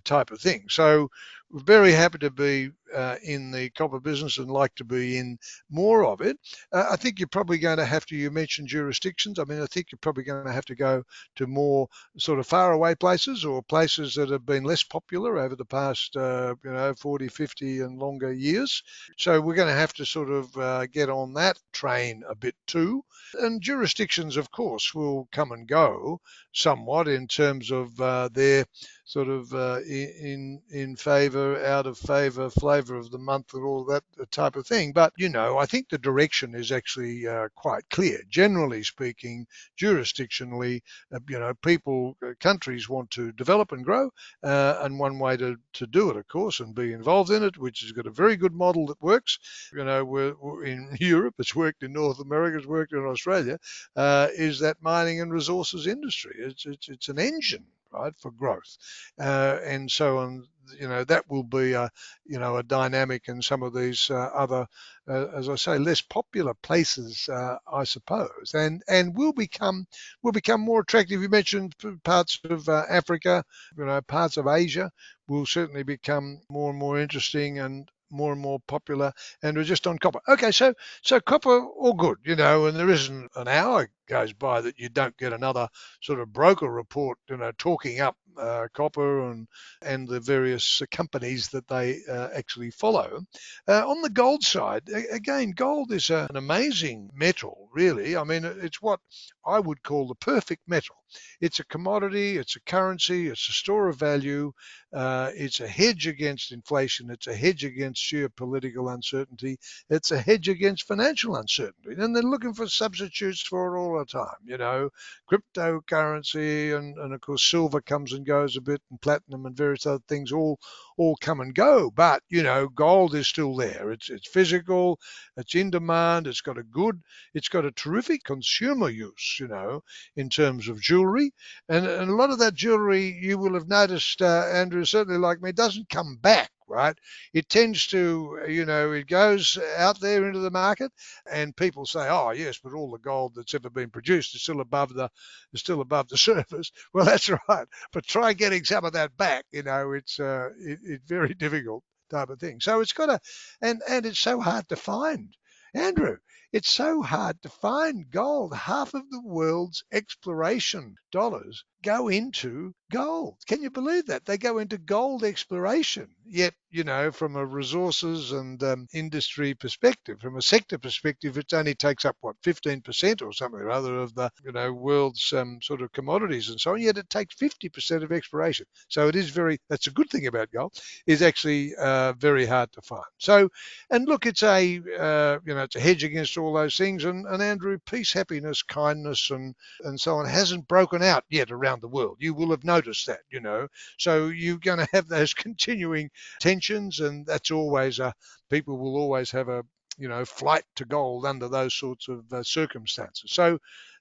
[0.00, 0.66] type of thing.
[0.68, 1.10] So
[1.50, 5.38] we're very happy to be uh, in the copper business and like to be in
[5.70, 6.38] more of it.
[6.72, 8.16] Uh, I think you're probably going to have to.
[8.16, 9.38] You mentioned jurisdictions.
[9.38, 11.02] I mean, I think you're probably going to have to go
[11.36, 15.64] to more sort of faraway places or places that have been less popular over the
[15.64, 18.82] past, uh, you know, 40, 50 and longer years.
[19.18, 22.56] So we're going to have to sort of uh, get on that train a bit
[22.66, 23.04] too.
[23.34, 26.20] And jurisdictions, of course, will come and go
[26.52, 28.64] somewhat in terms of uh, their
[29.04, 33.84] sort of uh, in in favour, out of favour, flavour of the month, and all
[33.84, 34.92] that type of thing.
[34.92, 38.20] But you know, I think the direction is actually uh, quite clear.
[38.28, 39.46] Generally speaking,
[39.78, 40.80] jurisdictionally,
[41.12, 44.10] uh, you know, people, uh, countries want to develop and grow,
[44.42, 47.58] uh, and one way to, to do it, of course, and be involved in it,
[47.58, 49.38] which has got a very good model that works.
[49.72, 53.58] You know, we're, we're in Europe, it's worked in North America, it's worked in Australia,
[53.96, 56.36] uh, is that mining and resources industry.
[56.38, 58.76] It's it's it's an engine right, for growth.
[59.18, 60.46] Uh, and so on,
[60.80, 61.90] you know, that will be a,
[62.24, 64.66] you know, a dynamic in some of these uh, other,
[65.08, 69.86] uh, as I say, less popular places, uh, I suppose, and and will become
[70.22, 71.20] will become more attractive.
[71.22, 73.44] You mentioned parts of uh, Africa,
[73.76, 74.90] you know, parts of Asia
[75.28, 79.86] will certainly become more and more interesting and more and more popular and we're just
[79.86, 83.88] on copper okay so so copper all good you know and there isn't an hour
[84.06, 85.68] goes by that you don't get another
[86.00, 89.46] sort of broker report, you know, talking up uh, copper and
[89.82, 93.24] and the various companies that they uh, actually follow.
[93.68, 98.16] Uh, on the gold side, again, gold is a, an amazing metal, really.
[98.16, 99.00] I mean, it's what
[99.46, 100.96] I would call the perfect metal.
[101.40, 104.52] It's a commodity, it's a currency, it's a store of value,
[104.92, 109.58] uh, it's a hedge against inflation, it's a hedge against geopolitical uncertainty,
[109.90, 111.94] it's a hedge against financial uncertainty.
[111.96, 114.90] And they're looking for substitutes for it all the time, you know,
[115.30, 119.86] cryptocurrency and, and of course silver comes and goes a bit and platinum and various
[119.86, 120.58] other things all
[120.96, 121.90] all come and go.
[121.90, 123.90] But, you know, gold is still there.
[123.90, 124.98] It's it's physical,
[125.36, 127.00] it's in demand, it's got a good,
[127.34, 129.82] it's got a terrific consumer use, you know,
[130.16, 131.32] in terms of jewelry.
[131.68, 135.40] And, and a lot of that jewelry you will have noticed, uh, Andrew, certainly like
[135.42, 136.96] me, doesn't come back right?
[137.32, 140.92] It tends to, you know, it goes out there into the market,
[141.30, 144.60] and people say, "Oh, yes, but all the gold that's ever been produced is still
[144.60, 145.08] above the,
[145.52, 149.46] is still above the surface." Well, that's right, but try getting some of that back.
[149.52, 152.60] You know, it's uh, it, it's very difficult type of thing.
[152.60, 153.20] So it's got to,
[153.62, 155.34] and and it's so hard to find.
[155.74, 156.18] Andrew,
[156.52, 158.54] it's so hard to find gold.
[158.54, 163.36] Half of the world's exploration dollars go into gold.
[163.46, 164.24] Can you believe that?
[164.24, 166.08] They go into gold exploration.
[166.26, 171.52] Yet, you know, from a resources and um, industry perspective, from a sector perspective, it
[171.52, 175.58] only takes up, what, 15% or something or other of the, you know, world's um,
[175.62, 176.80] sort of commodities and so on.
[176.80, 178.66] Yet it takes 50% of exploration.
[178.88, 180.72] So it is very, that's a good thing about gold,
[181.06, 183.04] is actually uh, very hard to find.
[183.18, 183.50] So,
[183.90, 187.04] and look, it's a, uh, you know, it's a hedge against all those things.
[187.04, 191.73] And, and Andrew, peace, happiness, kindness, and, and so on hasn't broken out yet around
[191.80, 192.16] the world.
[192.20, 193.68] You will have noticed that, you know.
[193.98, 196.10] So you're going to have those continuing
[196.40, 198.14] tensions, and that's always a
[198.50, 199.64] people will always have a
[199.98, 203.32] you know flight to gold under those sorts of uh, circumstances.
[203.32, 203.58] So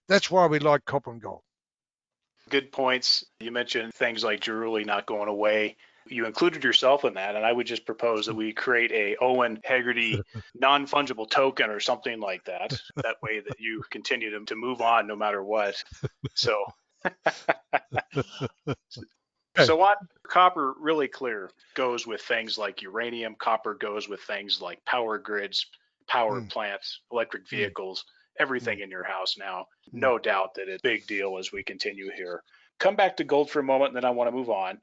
[0.08, 1.42] that's why we like copper and gold.
[2.50, 3.24] Good points.
[3.40, 5.78] You mentioned things like jewelry not going away.
[6.06, 9.62] You included yourself in that, and I would just propose that we create a Owen
[9.64, 10.22] Hegarty
[10.56, 12.78] non-fungible token or something like that.
[12.98, 15.82] That way that you continue to, to move on no matter what.
[16.34, 16.66] So
[19.66, 19.96] so on
[20.28, 25.66] copper really clear goes with things like uranium copper goes with things like power grids
[26.08, 26.50] power mm.
[26.50, 27.56] plants electric hmm.
[27.58, 28.06] vehicles
[28.40, 28.84] everything mm.
[28.84, 30.00] in your house now hmm.
[30.00, 32.42] no doubt that it's a big deal as we continue here
[32.80, 34.80] come back to gold for a moment and then i want to move on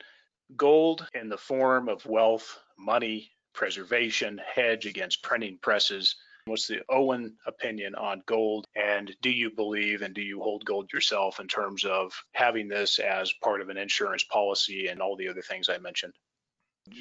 [0.56, 6.16] gold in the form of wealth money preservation hedge against printing presses
[6.50, 8.66] What's the Owen opinion on gold?
[8.74, 12.98] And do you believe and do you hold gold yourself in terms of having this
[12.98, 16.14] as part of an insurance policy and all the other things I mentioned?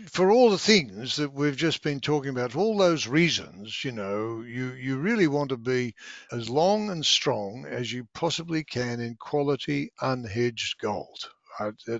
[0.08, 3.92] for all the things that we've just been talking about, for all those reasons, you
[3.92, 5.96] know, you, you really want to be
[6.32, 11.30] as long and strong as you possibly can in quality unhedged gold.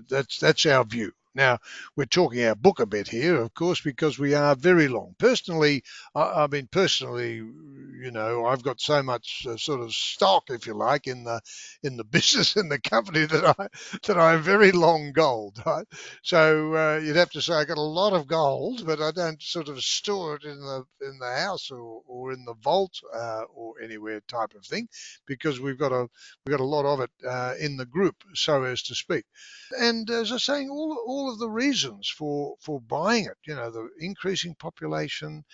[0.08, 1.58] That's that's our view, Now,
[1.96, 5.14] we're talking our book a bit here, of course, because we are very long.
[5.18, 10.44] Personally, I, I mean, personally, you know, I've got so much uh, sort of stock,
[10.50, 11.40] if you like, in the
[11.82, 13.68] in the business in the company that I
[14.06, 15.62] that I have very long gold.
[15.66, 15.86] Right?
[16.22, 19.42] So uh, you'd have to say I got a lot of gold, but I don't
[19.42, 23.42] sort of store it in the in the house or, or in the vault uh,
[23.54, 24.88] or anywhere type of thing,
[25.26, 26.08] because we've got a
[26.46, 29.24] we've got a lot of it uh, in the group, so as to speak.
[29.78, 33.56] And as I was saying, all all of the reasons for for buying it, you
[33.56, 35.44] know, the increasing population,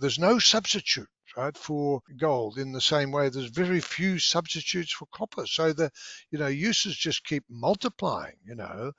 [0.00, 5.06] there's no substitute right, for gold in the same way there's very few substitutes for
[5.12, 5.46] copper.
[5.46, 5.90] So the,
[6.30, 8.92] you know, uses just keep multiplying, you know,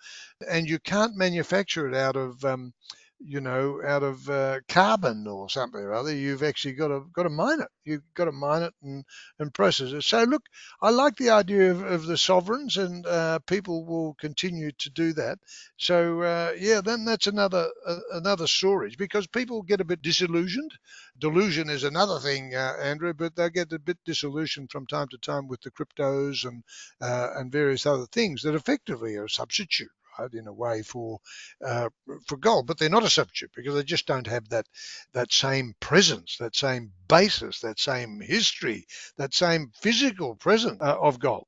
[0.50, 2.74] and you can't manufacture it out of, um,
[3.20, 6.14] you know, out of uh, carbon or something or other.
[6.16, 7.70] You've actually got to got to mine it.
[7.86, 9.06] You've got to mine it and,
[9.40, 10.04] and process it.
[10.04, 10.44] So look,
[10.82, 15.14] I like the idea of, of the sovereigns, and uh, people will continue to do
[15.14, 15.40] that.
[15.78, 17.70] So uh, yeah, then that's another
[18.14, 20.72] another storage because people get a bit disillusioned.
[21.20, 25.18] Delusion is another thing, uh, Andrew, but they get a bit disillusioned from time to
[25.18, 26.64] time with the cryptos and
[27.02, 29.90] uh, and various other things that effectively are a substitute
[30.34, 31.20] in a way for
[31.66, 31.90] uh,
[32.26, 34.66] for gold, but they're not a substitute because they just don't have that
[35.14, 38.86] that same presence, that same basis, that same history,
[39.18, 41.48] that same physical presence uh, of gold.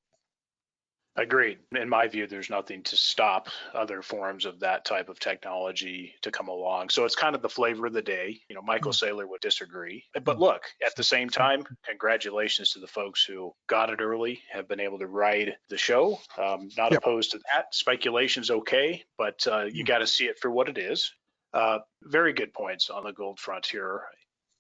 [1.20, 1.59] Agreed.
[1.76, 6.32] In my view, there's nothing to stop other forms of that type of technology to
[6.32, 6.89] come along.
[6.89, 8.39] So it's kind of the flavor of the day.
[8.47, 9.03] You know, Michael mm.
[9.03, 10.05] Saylor would disagree.
[10.24, 14.70] But look, at the same time, congratulations to the folks who got it early, have
[14.70, 16.22] been able to ride the show.
[16.38, 17.01] Um, not yep.
[17.01, 17.76] opposed to that.
[17.76, 19.88] Speculation's okay, but uh, you mm.
[19.88, 21.13] got to see it for what it is.
[21.53, 24.03] Uh, very good points on the gold front here.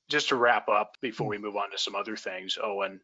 [0.09, 1.31] Just to wrap up before mm.
[1.31, 2.99] we move on to some other things, Owen,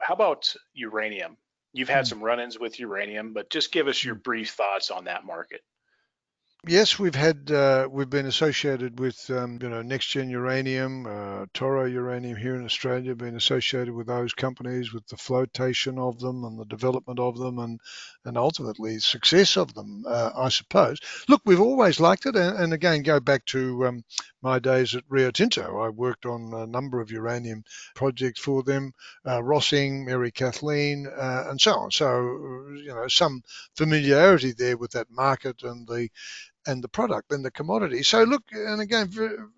[0.00, 1.36] how about uranium?
[1.74, 2.10] You've had hmm.
[2.10, 4.22] some run-ins with uranium, but just give us your hmm.
[4.22, 5.60] brief thoughts on that market.
[6.66, 11.84] Yes, we've had uh, we've been associated with um, you know NexGen uranium, uh, Toro
[11.84, 16.58] uranium here in Australia, been associated with those companies with the flotation of them and
[16.58, 17.80] the development of them and
[18.24, 20.98] and ultimately success of them, uh, I suppose.
[21.28, 24.04] Look, we've always liked it, and, and again go back to um,
[24.40, 25.80] my days at Rio Tinto.
[25.80, 28.92] I worked on a number of uranium projects for them,
[29.26, 31.90] uh, Rossing, Mary Kathleen, uh, and so on.
[31.90, 32.22] So
[32.76, 33.42] you know some
[33.76, 36.08] familiarity there with that market and the
[36.66, 38.02] and the product and the commodity.
[38.02, 39.10] So look, and again,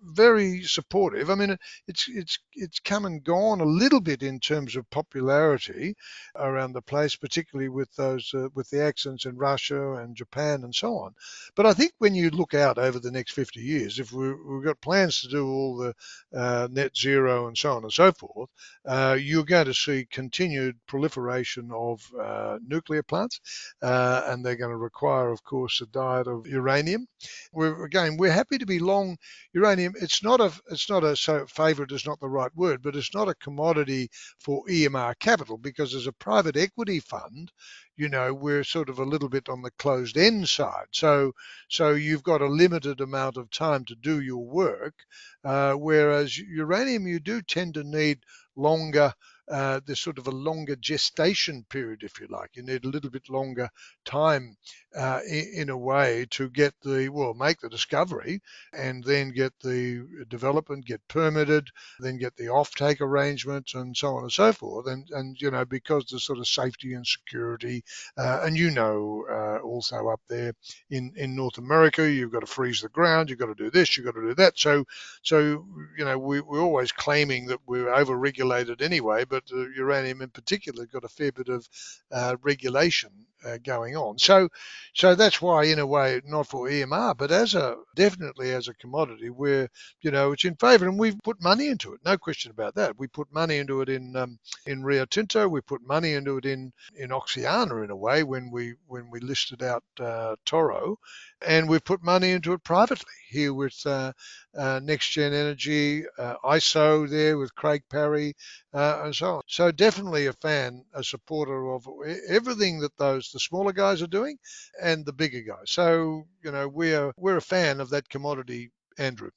[0.03, 1.29] very supportive.
[1.29, 5.95] I mean, it's it's it's come and gone a little bit in terms of popularity
[6.35, 10.73] around the place, particularly with those uh, with the accents in Russia and Japan and
[10.73, 11.13] so on.
[11.55, 14.63] But I think when you look out over the next 50 years, if we, have
[14.63, 15.93] got plans to do all the
[16.33, 18.49] uh, net zero and so on and so forth,
[18.85, 23.39] uh, you're going to see continued proliferation of uh, nuclear plants,
[23.81, 27.07] uh, and they're going to require, of course, a diet of uranium uranium.
[27.53, 29.17] We're again we're happy to be long
[29.53, 29.93] uranium.
[30.01, 33.13] It's not a it's not a so favorite is not the right word, but it's
[33.13, 37.51] not a commodity for EMR capital because as a private equity fund,
[37.95, 40.87] you know we're sort of a little bit on the closed end side.
[40.91, 41.33] So
[41.69, 44.95] so you've got a limited amount of time to do your work,
[45.43, 48.19] uh, whereas uranium you do tend to need
[48.55, 49.13] longer
[49.49, 52.49] uh, there's sort of a longer gestation period, if you like.
[52.55, 53.69] You need a little bit longer
[54.03, 54.57] time
[54.95, 58.41] uh, in, in, a way to get the, well, make the discovery
[58.73, 61.67] and then get the development, get permitted,
[61.99, 64.87] then get the offtake arrangements and so on and so forth.
[64.87, 67.83] And, and you know, because the sort of safety and security,
[68.17, 70.53] uh, and you know, uh, also up there
[70.89, 73.95] in, in North America, you've got to freeze the ground, you've got to do this,
[73.95, 74.57] you've got to do that.
[74.57, 74.83] So,
[75.21, 75.65] so
[75.97, 80.29] you know, we, we're always claiming that we're over-regulated anyway, but but uh, uranium in
[80.29, 81.67] particular got a fair bit of
[82.11, 83.11] uh, regulation
[83.45, 84.17] uh, going on.
[84.17, 84.49] So,
[84.93, 88.73] so that's why, in a way, not for EMR, but as a definitely as a
[88.73, 89.69] commodity, where
[90.01, 92.97] you know it's in favour, and we've put money into it, no question about that.
[92.97, 96.45] We put money into it in um, in Rio Tinto, we put money into it
[96.45, 100.97] in in Oxiana in a way when we when we listed out uh, Toro,
[101.45, 104.11] and we've put money into it privately here with uh,
[104.57, 108.35] uh, NexGen Energy, uh, ISO there with Craig Parry,
[108.73, 109.41] uh, and so on.
[109.47, 111.87] So definitely a fan, a supporter of
[112.29, 114.39] everything that those the smaller guys are doing
[114.81, 115.69] and the bigger guys.
[115.69, 119.29] So you know we're we're a fan of that commodity, Andrew.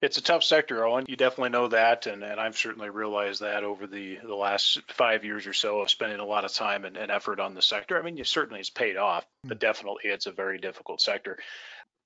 [0.00, 1.06] It's a tough sector, Owen.
[1.08, 5.24] You definitely know that, and, and I've certainly realized that over the, the last five
[5.24, 7.98] years or so of spending a lot of time and, and effort on the sector.
[7.98, 9.58] I mean, you certainly it's paid off, but hmm.
[9.58, 11.36] definitely it's a very difficult sector.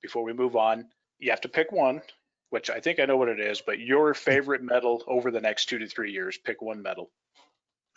[0.01, 0.87] Before we move on,
[1.19, 2.01] you have to pick one,
[2.49, 5.67] which I think I know what it is, but your favorite metal over the next
[5.67, 7.11] two to three years, pick one metal.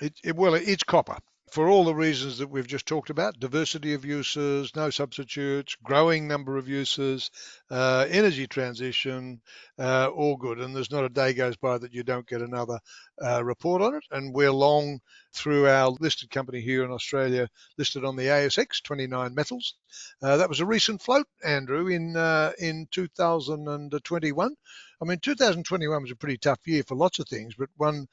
[0.01, 1.20] It, it well, it's copper
[1.55, 6.27] for all the reasons that we've just talked about diversity of uses, no substitutes, growing
[6.27, 7.31] number of uses,
[7.71, 9.39] uh, energy transition,
[9.79, 10.59] uh, all good.
[10.59, 12.77] And there's not a day goes by that you don't get another
[13.25, 14.03] uh, report on it.
[14.11, 14.99] And we're long
[15.33, 17.47] through our listed company here in Australia,
[17.77, 19.75] listed on the ASX, 29 Metals.
[20.21, 24.55] Uh, that was a recent float, Andrew, in uh, in 2021.
[25.01, 28.07] I mean, 2021 was a pretty tough year for lots of things, but one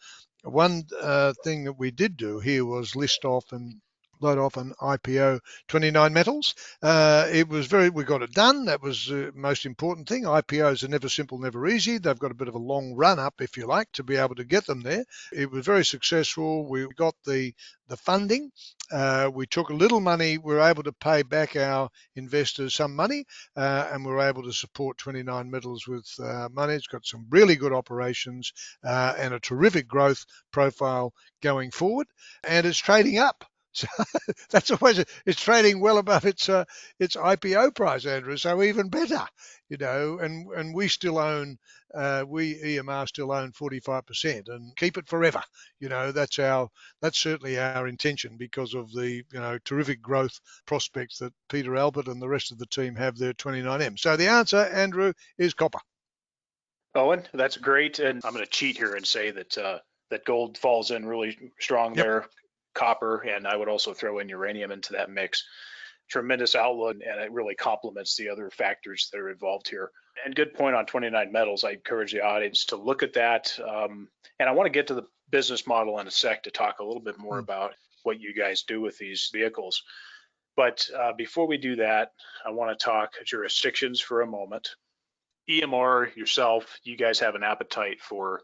[0.44, 3.80] one uh, thing that we did do here was list off and
[4.22, 6.54] load off an IPO 29 metals.
[6.82, 8.66] Uh, it was very, we got it done.
[8.66, 10.24] That was the most important thing.
[10.24, 11.98] IPOs are never simple, never easy.
[11.98, 14.36] They've got a bit of a long run up, if you like, to be able
[14.36, 15.04] to get them there.
[15.32, 16.68] It was very successful.
[16.68, 17.52] We got the
[17.92, 18.50] the funding.
[18.90, 20.38] Uh, we took a little money.
[20.38, 24.42] We were able to pay back our investors some money, uh, and we were able
[24.44, 26.72] to support 29 Metals with uh, money.
[26.72, 28.52] It's got some really good operations
[28.82, 31.12] uh, and a terrific growth profile
[31.42, 32.06] going forward,
[32.44, 33.44] and it's trading up.
[33.72, 33.88] So
[34.50, 36.64] that's always it's trading well above its uh,
[36.98, 38.36] its IPO price, Andrew.
[38.36, 39.26] So even better,
[39.68, 40.18] you know.
[40.18, 41.58] And and we still own
[41.94, 45.42] uh, we EMR still own 45% and keep it forever.
[45.80, 46.68] You know that's our
[47.00, 52.08] that's certainly our intention because of the you know terrific growth prospects that Peter Albert
[52.08, 53.98] and the rest of the team have there at 29M.
[53.98, 55.80] So the answer, Andrew, is copper.
[56.94, 59.58] Owen, that's great, and I'm going to cheat here and say that.
[59.58, 59.78] Uh
[60.10, 62.04] that gold falls in really strong yep.
[62.04, 62.26] there
[62.74, 65.44] copper, and I would also throw in uranium into that mix.
[66.10, 69.90] Tremendous outlook, and it really complements the other factors that are involved here.
[70.24, 71.64] And good point on 29 metals.
[71.64, 73.58] I encourage the audience to look at that.
[73.66, 74.08] Um,
[74.38, 76.84] and I want to get to the business model in a sec to talk a
[76.84, 77.42] little bit more mm.
[77.42, 79.82] about what you guys do with these vehicles.
[80.56, 82.12] But uh, before we do that,
[82.44, 84.68] I want to talk jurisdictions for a moment.
[85.48, 88.42] EMR yourself, you guys have an appetite for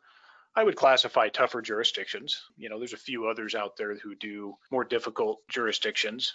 [0.59, 2.43] I would classify tougher jurisdictions.
[2.57, 6.35] You know, there's a few others out there who do more difficult jurisdictions.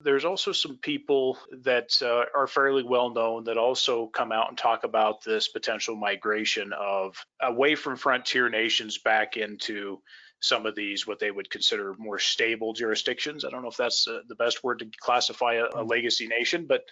[0.00, 4.56] There's also some people that uh, are fairly well known that also come out and
[4.56, 10.00] talk about this potential migration of away from frontier nations back into
[10.38, 13.44] some of these what they would consider more stable jurisdictions.
[13.44, 15.90] I don't know if that's uh, the best word to classify a, a, mm.
[15.90, 16.82] legacy nation, but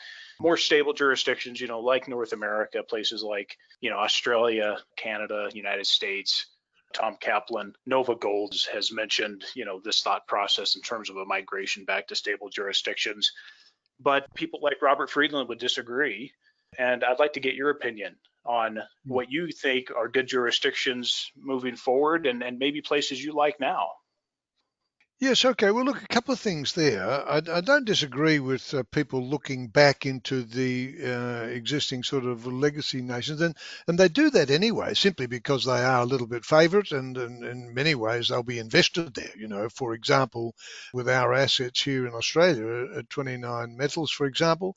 [0.41, 5.87] more stable jurisdictions, you know, like North America, places like, you know, Australia, Canada, United
[5.87, 6.47] States,
[6.95, 11.85] Tom Kaplan, NovaGold's has mentioned, you know, this thought process in terms of a migration
[11.85, 13.33] back to stable jurisdictions.
[14.01, 16.33] But people like Robert Friedland would disagree.
[16.79, 18.17] And I'd like to get your opinion
[18.47, 18.81] on hmm.
[19.05, 23.91] what you think are good jurisdictions moving forward and, and maybe places you like now.
[25.21, 25.71] Yes, okay.
[25.71, 27.09] Well, look, a couple of things there.
[27.09, 32.47] I, I don't disagree with uh, people looking back into the uh, existing sort of
[32.47, 33.57] legacy nations, and,
[33.89, 37.43] and they do that anyway, simply because they are a little bit favourite, and, and
[37.45, 39.33] in many ways they'll be invested there.
[39.37, 40.55] You know, for example,
[40.93, 44.77] with our assets here in Australia at 29 Metals, for example,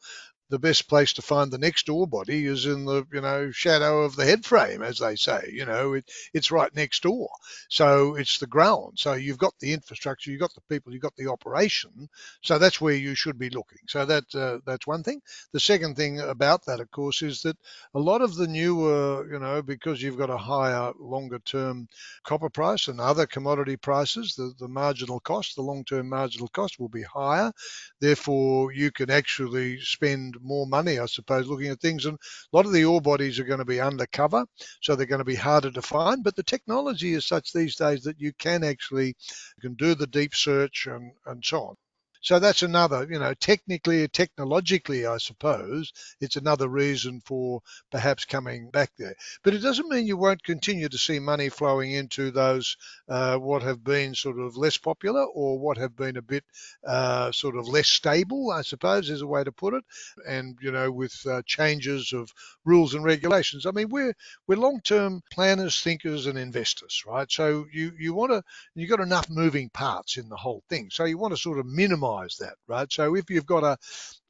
[0.50, 4.04] the best place to find the next ore body is in the you know shadow
[4.04, 7.30] of the head frame as they say you know it, it's right next door.
[7.70, 8.94] So it's the ground.
[8.96, 12.10] So you've got the infrastructure you've got the people you've got the operation.
[12.42, 13.80] So that's where you should be looking.
[13.88, 15.22] So that uh, that's one thing.
[15.52, 17.58] The second thing about that of course is that
[17.94, 21.88] a lot of the newer you know because you've got a higher longer term
[22.24, 26.80] copper price and other commodity prices the, the marginal cost the long term marginal cost
[26.80, 27.52] will be higher.
[28.00, 32.06] Therefore you can actually spend more money, I suppose, looking at things.
[32.06, 34.46] And a lot of the ore bodies are going to be undercover,
[34.82, 36.24] so they're going to be harder to find.
[36.24, 40.08] But the technology is such these days that you can actually you can do the
[40.08, 41.76] deep search and, and so on.
[42.22, 47.62] So that's another, you know, technically, technologically, I suppose, it's another reason for
[47.92, 49.16] perhaps coming back there.
[49.44, 52.78] But it doesn't mean you won't continue to see money flowing into those
[53.10, 56.44] uh, what have been sort of less popular or what have been a bit
[56.86, 59.84] uh, sort of less stable, I suppose, is a way to put it.
[60.28, 62.32] And you know, with uh, changes of
[62.66, 63.66] rules and regulations.
[63.66, 64.14] I mean, we're
[64.48, 67.32] we're long-term planners, thinkers, and investors, right?
[67.32, 68.44] So you you want to
[68.76, 70.90] you've got enough moving parts in the whole thing.
[70.92, 72.07] So you want to sort of minimize
[72.40, 72.92] that, right?
[72.92, 73.78] So if you've got a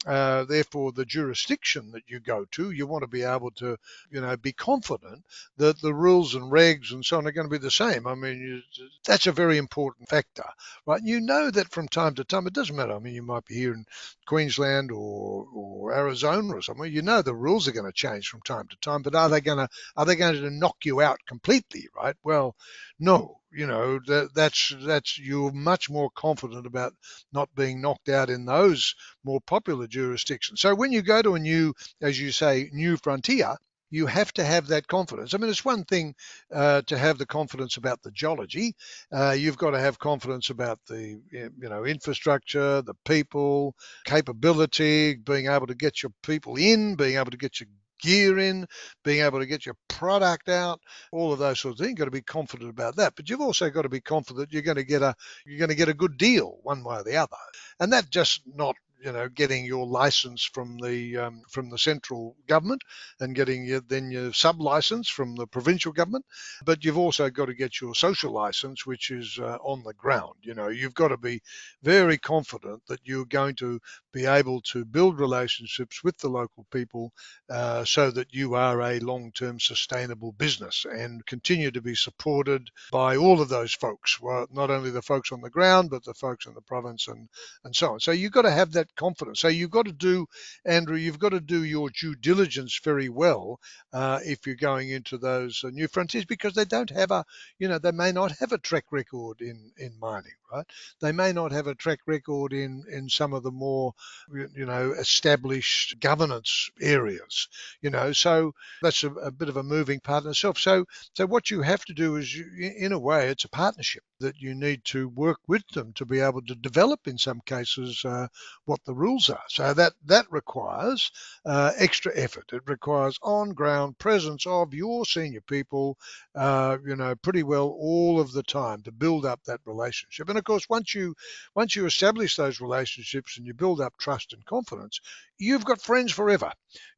[0.05, 3.75] uh, therefore the jurisdiction that you go to, you want to be able to,
[4.09, 5.23] you know, be confident
[5.57, 8.07] that the rules and regs and so on are going to be the same.
[8.07, 8.61] I mean, you,
[9.05, 10.45] that's a very important factor,
[10.85, 11.01] right?
[11.03, 12.93] You know that from time to time, it doesn't matter.
[12.93, 13.85] I mean, you might be here in
[14.27, 16.87] Queensland or, or Arizona or somewhere.
[16.87, 19.41] You know the rules are going to change from time to time, but are they
[19.41, 19.67] going to
[19.97, 22.15] are they going to knock you out completely, right?
[22.23, 22.55] Well,
[22.99, 26.93] no you know that that's that's you're much more confident about
[27.33, 28.93] not being knocked out in those
[29.23, 30.61] more popular jurisdictions.
[30.61, 33.55] So when you go to a new, as you say, new frontier,
[33.89, 35.33] you have to have that confidence.
[35.33, 36.13] I mean, it's one thing
[36.53, 38.75] uh, to have the confidence about the geology.
[39.11, 45.47] Uh, you've got to have confidence about the you know infrastructure, the people, capability, being
[45.47, 47.69] able to get your people in, being able to get your
[47.99, 48.67] gear in,
[49.03, 50.79] being able to get your product out,
[51.11, 51.91] all of those sorts of things.
[51.91, 53.13] You've got to be confident about that.
[53.15, 55.75] But you've also got to be confident you're going to get a you're going to
[55.75, 57.37] get a good deal one way or the other.
[57.79, 62.35] And that just not you know getting your license from the um, from the central
[62.47, 62.81] government
[63.19, 66.25] and getting your, then your sub license from the provincial government.
[66.65, 70.35] But you've also got to get your social license which is uh, on the ground.
[70.41, 71.41] You know you've got to be
[71.83, 73.79] very confident that you're going to
[74.13, 77.11] be able to build relationships with the local people
[77.49, 83.15] uh, so that you are a long-term sustainable business and continue to be supported by
[83.15, 84.19] all of those folks.
[84.19, 87.29] Well, not only the folks on the ground but the folks in the province and
[87.63, 87.99] and so on.
[87.99, 89.39] So you've got to have that confidence.
[89.39, 90.27] So you've got to do,
[90.65, 93.59] Andrew, you've got to do your due diligence very well
[93.93, 97.25] uh, if you're going into those uh, new frontiers because they don't have a,
[97.59, 100.65] you know, they may not have a track record in in mining, right?
[101.01, 103.93] They may not have a track record in in some of the more,
[104.33, 107.47] you know, established governance areas,
[107.81, 108.11] you know.
[108.13, 110.57] So that's a, a bit of a moving part in itself.
[110.59, 110.85] So
[111.15, 112.45] so what you have to do is, you,
[112.77, 116.19] in a way, it's a partnership that you need to work with them to be
[116.19, 118.27] able to develop, in some cases, uh,
[118.65, 119.43] what the rules are.
[119.49, 121.11] So that that requires
[121.45, 122.51] uh, extra effort.
[122.53, 125.97] It requires on-ground presence of your senior people,
[126.35, 130.29] uh, you know, pretty well all of the time to build up that relationship.
[130.29, 131.15] And of course, once you
[131.55, 134.99] once you establish those relationships and you build up trust and confidence,
[135.37, 136.51] you've got friends forever.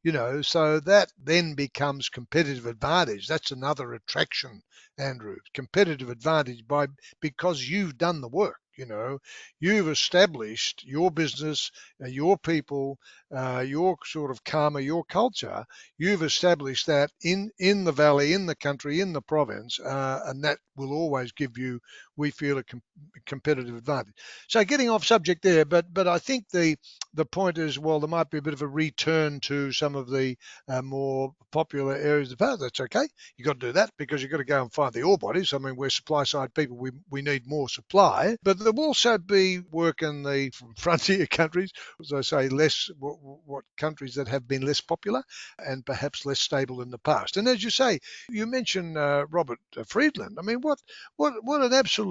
[0.03, 3.27] You know, so that then becomes competitive advantage.
[3.27, 4.61] That's another attraction
[4.99, 5.37] Andrew.
[5.53, 6.87] Competitive advantage by
[7.21, 8.59] because you've done the work.
[8.79, 9.19] You know,
[9.59, 11.71] you've established your business,
[12.03, 12.97] uh, your people,
[13.35, 15.65] uh, your sort of karma, your culture.
[15.97, 20.43] You've established that in in the valley, in the country, in the province, uh, and
[20.45, 21.81] that will always give you,
[22.19, 22.83] we feel, a com-
[23.25, 24.13] competitive advantage.
[24.49, 26.75] So getting off subject there, but but I think the
[27.13, 30.09] the point is, well, there might be a bit of a return to some of
[30.09, 30.35] the
[30.67, 32.57] uh, more popular areas of power.
[32.57, 33.07] That's okay.
[33.37, 35.53] You've got to do that because you've got to go and find the ore bodies.
[35.53, 36.77] I mean, we're supply side people.
[36.77, 41.71] We, we need more supply, but there will also be work in the frontier countries,
[42.01, 45.23] as I say, less what, what countries that have been less popular
[45.57, 47.37] and perhaps less stable in the past.
[47.37, 47.99] And as you say,
[48.29, 50.37] you mentioned uh, Robert Friedland.
[50.37, 50.79] I mean, what
[51.15, 52.08] what what an absolute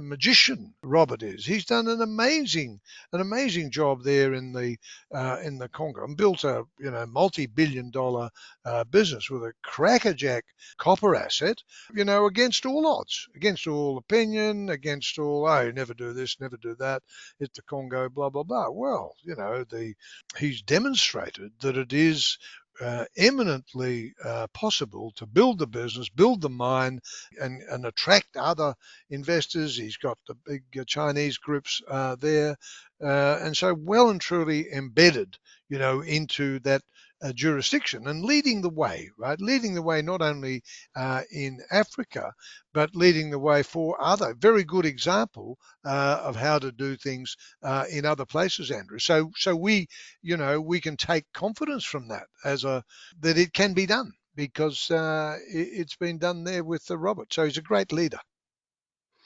[0.00, 1.44] magician Robert is.
[1.44, 2.80] He's done an amazing
[3.12, 4.76] an amazing job there in the
[5.12, 8.30] uh, in the Congo and built a you know multi-billion dollar
[8.64, 10.44] uh, business with a crackerjack
[10.76, 11.62] copper asset.
[11.94, 16.56] You know against all odds, against all opinion, against all oh never do this, never
[16.56, 17.02] do that.
[17.40, 18.70] It's the Congo, blah blah blah.
[18.70, 19.94] Well, you know the
[20.38, 22.38] he's demonstrated that it is
[22.80, 27.00] uh, eminently uh, possible to build the business, build the mine,
[27.40, 28.74] and, and attract other
[29.10, 29.76] investors.
[29.76, 32.56] He's got the big uh, Chinese groups uh, there,
[33.02, 35.36] uh, and so well and truly embedded,
[35.68, 36.82] you know, into that
[37.22, 39.40] uh, jurisdiction and leading the way, right?
[39.40, 40.62] Leading the way not only
[40.96, 42.32] uh, in Africa,
[42.72, 44.34] but leading the way for other.
[44.34, 48.98] Very good example uh, of how to do things uh, in other places, Andrew.
[48.98, 49.88] So, so we,
[50.22, 52.84] you know, we can take confidence from that as a
[53.20, 57.32] that it can be done because uh, it, has been done there with Robert.
[57.32, 58.20] So he's a great leader.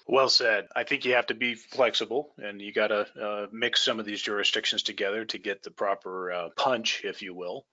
[0.06, 0.66] Well said.
[0.74, 4.06] I think you have to be flexible and you got to uh, mix some of
[4.06, 7.66] these jurisdictions together to get the proper uh, punch, if you will.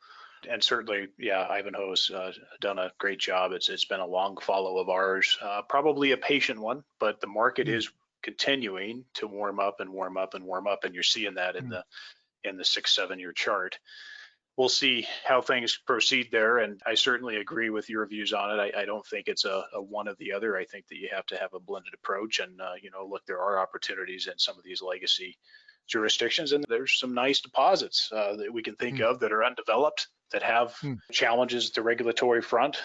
[0.50, 2.32] And certainly, yeah, Ivanhoe's uh,
[2.62, 3.52] done a great job.
[3.52, 7.28] It's it's been a long follow of ours, uh, probably a patient one, but the
[7.28, 7.74] market mm.
[7.74, 7.90] is
[8.22, 11.66] continuing to warm up and warm up and warm up, and you're seeing that in
[11.66, 11.70] mm.
[11.70, 11.84] the
[12.50, 13.80] in the six seven year chart
[14.60, 16.58] we'll see how things proceed there.
[16.58, 18.62] And I certainly agree with your views on it.
[18.76, 20.58] I, I don't think it's a, a, one of the other.
[20.58, 22.42] I think that you have to have a blended approach.
[22.42, 25.38] And, uh, you know, look, there are opportunities in some of these legacy
[25.90, 29.10] jurisdictions, and there's some nice deposits uh, that we can think mm.
[29.10, 30.98] of that are undeveloped that have mm.
[31.12, 32.78] challenges at the regulatory front.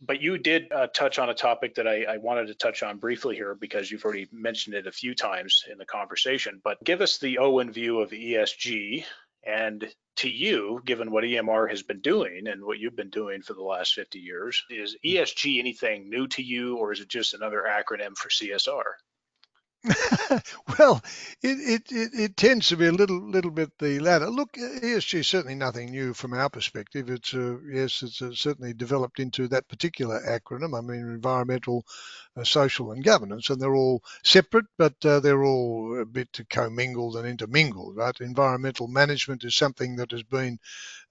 [0.00, 2.98] But you did uh, touch on a topic that I, I, wanted to touch on
[2.98, 6.60] briefly here because you've already mentioned it a few times in the conversation.
[6.62, 9.06] But give us the Owen view of ESG
[9.46, 13.54] and to you, given what EMR has been doing and what you've been doing for
[13.54, 17.64] the last 50 years, is ESG anything new to you, or is it just another
[17.68, 18.82] acronym for CSR?
[20.78, 21.02] well,
[21.42, 24.28] it, it, it, it, tends to be a little little bit the latter.
[24.28, 27.08] Look, ESG is certainly nothing new from our perspective.
[27.08, 30.76] It's a, yes, it's a, certainly developed into that particular acronym.
[30.76, 31.84] I mean, environmental,
[32.36, 37.16] uh, social, and governance, and they're all separate, but uh, they're all a bit commingled
[37.16, 37.96] and intermingled.
[37.96, 38.18] Right?
[38.20, 40.58] Environmental management is something that has been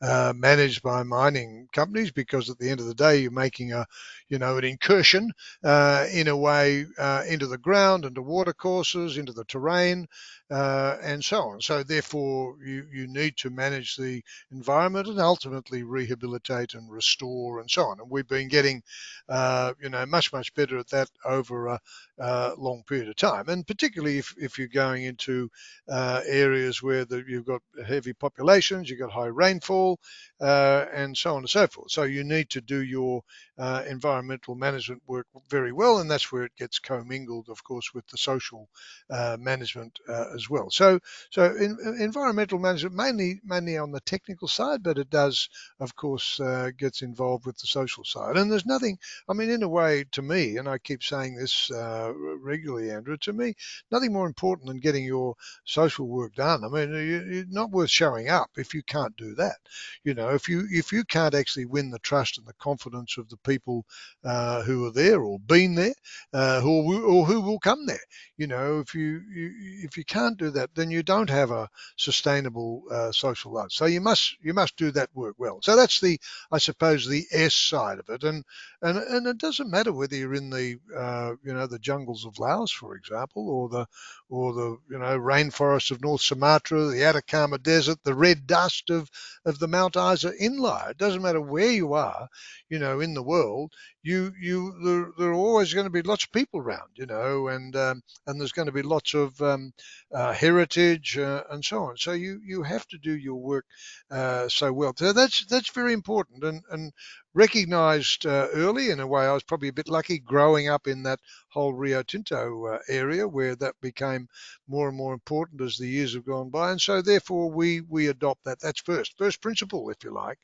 [0.01, 3.85] uh, managed by mining companies because at the end of the day you're making a
[4.29, 5.31] you know an incursion
[5.63, 10.07] uh, in a way uh, into the ground into water courses into the terrain
[10.51, 11.61] uh, and so on.
[11.61, 14.21] So therefore you you need to manage the
[14.51, 17.99] environment and ultimately rehabilitate and restore and so on.
[17.99, 18.83] And we've been getting
[19.27, 21.79] uh, you know much much better at that over a,
[22.19, 23.49] a long period of time.
[23.49, 25.49] And particularly if, if you're going into
[25.89, 29.99] uh, areas where the, you've got heavy populations you've got high rainfall
[30.41, 31.91] uh, and so on and so forth.
[31.91, 33.23] So you need to do your
[33.57, 38.05] uh, environmental management work very well, and that's where it gets commingled, of course, with
[38.07, 38.69] the social
[39.09, 39.99] uh, management
[40.35, 40.69] as well.
[40.69, 40.99] So,
[41.31, 46.39] so in, environmental management mainly mainly on the technical side, but it does, of course,
[46.39, 48.37] uh, gets involved with the social side.
[48.37, 51.71] And there's nothing, I mean, in a way, to me, and I keep saying this
[51.71, 52.11] uh,
[52.41, 53.55] regularly, Andrew, to me,
[53.91, 56.63] nothing more important than getting your social work done.
[56.63, 59.57] I mean, you're not worth showing up if you can't do that.
[60.03, 63.29] You know, if you if you can't actually win the trust and the confidence of
[63.29, 63.85] the people
[64.23, 65.93] uh, who are there or been there,
[66.33, 67.97] uh, who or who will come there,
[68.37, 69.51] you know, if you, you
[69.83, 73.71] if you can't do that, then you don't have a sustainable uh, social life.
[73.71, 75.59] So you must you must do that work well.
[75.61, 76.19] So that's the
[76.51, 78.43] I suppose the S side of it, and
[78.81, 82.39] and and it doesn't matter whether you're in the uh, you know the jungles of
[82.39, 83.85] Laos, for example, or the
[84.29, 89.09] or the you know rainforests of North Sumatra, the Atacama Desert, the red dust of
[89.45, 90.91] of the Mount Isa inlier.
[90.91, 92.27] It doesn't matter where you are,
[92.69, 93.73] you know, in the world.
[94.05, 97.47] You you there, there are always going to be lots of people around, you know,
[97.47, 99.73] and um, and there's going to be lots of um,
[100.13, 101.97] uh, heritage uh, and so on.
[101.97, 103.65] So you you have to do your work
[104.11, 104.93] uh, so well.
[104.97, 106.93] So that's that's very important and and
[107.35, 109.25] recognized uh, early in a way.
[109.25, 111.19] I was probably a bit lucky growing up in that
[111.49, 114.27] whole Rio Tinto uh, area where that became
[114.67, 116.71] more and more important as the years have gone by.
[116.71, 118.59] And so therefore we we adopt that.
[118.61, 120.39] That's first first principle, if you like,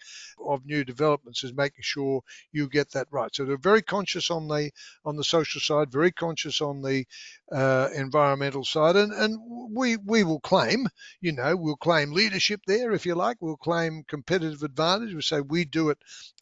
[0.45, 2.21] of new developments is making sure
[2.51, 3.33] you get that right.
[3.33, 4.69] So they're very conscious on the
[5.05, 7.05] on the social side, very conscious on the
[7.51, 9.37] uh, environmental side, and and
[9.73, 10.87] we we will claim,
[11.21, 13.37] you know, we'll claim leadership there, if you like.
[13.39, 15.13] We'll claim competitive advantage.
[15.13, 15.97] We say we do it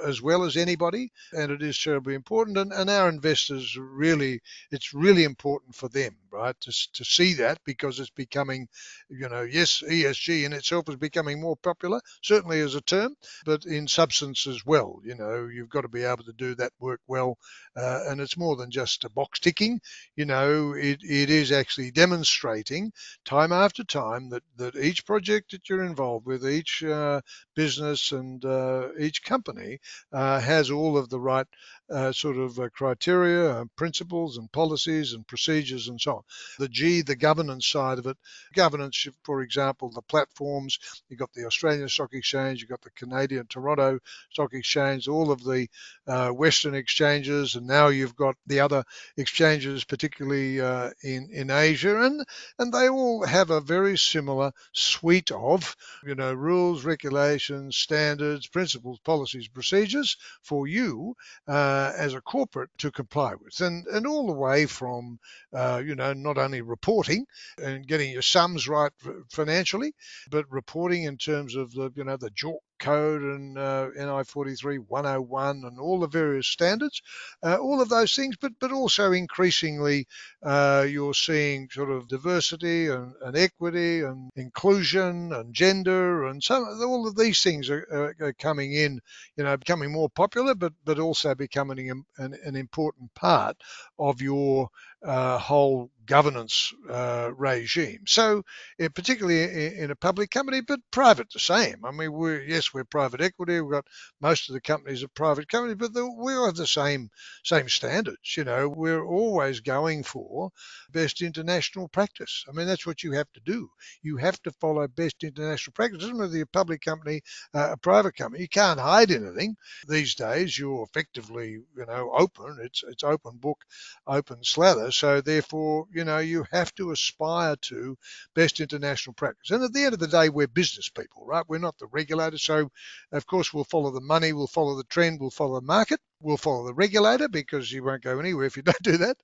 [0.05, 2.57] as well as anybody, and it is terribly important.
[2.57, 4.41] And, and our investors really,
[4.71, 8.67] it's really important for them, right, to, to see that because it's becoming,
[9.09, 13.65] you know, yes, ESG in itself is becoming more popular, certainly as a term, but
[13.65, 14.99] in substance as well.
[15.03, 17.37] You know, you've got to be able to do that work well,
[17.75, 19.79] uh, and it's more than just a box ticking.
[20.15, 22.91] You know, it, it is actually demonstrating
[23.25, 27.21] time after time that, that each project that you're involved with, each uh,
[27.55, 29.79] business and uh, each company
[30.11, 31.47] uh, has all of the right
[31.91, 36.21] uh, sort of uh, criteria, uh, principles, and policies and procedures and so on.
[36.59, 38.17] The G, the governance side of it,
[38.53, 40.77] governance, for example, the platforms.
[41.09, 43.99] You've got the Australian Stock Exchange, you've got the Canadian Toronto
[44.31, 45.67] Stock Exchange, all of the
[46.07, 48.83] uh, Western exchanges, and now you've got the other
[49.17, 52.23] exchanges, particularly uh, in in Asia, and
[52.57, 58.99] and they all have a very similar suite of you know rules, regulations, standards, principles,
[58.99, 61.15] policies, procedures for you.
[61.47, 65.19] Uh, uh, as a corporate to comply with, and and all the way from
[65.53, 67.25] uh, you know not only reporting
[67.63, 68.91] and getting your sums right
[69.29, 69.93] financially,
[70.29, 74.77] but reporting in terms of the you know the JORC code and uh, NI 43
[74.77, 77.01] 101 and all the various standards,
[77.43, 80.07] uh, all of those things, but but also increasingly
[80.43, 86.63] uh, you're seeing sort of diversity and, and, equity and inclusion and gender and some
[86.81, 88.99] all of these things are, are, coming in,
[89.35, 93.57] you know, becoming more popular, but but also becoming an, an important part
[93.97, 94.69] of your
[95.03, 97.99] uh, whole governance uh, regime.
[98.07, 98.41] So,
[98.83, 101.85] uh, particularly in, in, a public company, but private the same.
[101.85, 103.61] I mean, we're yes, we're private equity.
[103.61, 103.85] We've got
[104.19, 107.09] most of the companies are private companies, but the, we all have the same
[107.43, 108.35] same standards.
[108.35, 110.49] You know, we're always going for
[110.91, 112.43] best international practice.
[112.49, 113.69] I mean, that's what you have to do.
[114.01, 116.01] You have to follow best international practice.
[116.01, 117.21] Doesn't matter a public company,
[117.53, 118.41] uh, a private company.
[118.41, 119.55] You can't hide anything
[119.87, 120.57] these days.
[120.57, 122.57] You're effectively, you know, open.
[122.63, 123.59] It's it's open book,
[124.07, 124.88] open slather.
[124.91, 127.97] So therefore, you know, you have to aspire to
[128.35, 129.51] best international practice.
[129.51, 131.45] And at the end of the day, we're business people, right?
[131.47, 132.37] We're not the regulator.
[132.37, 132.69] So,
[133.11, 136.37] of course, we'll follow the money, we'll follow the trend, we'll follow the market, we'll
[136.37, 139.17] follow the regulator because you won't go anywhere if you don't do that,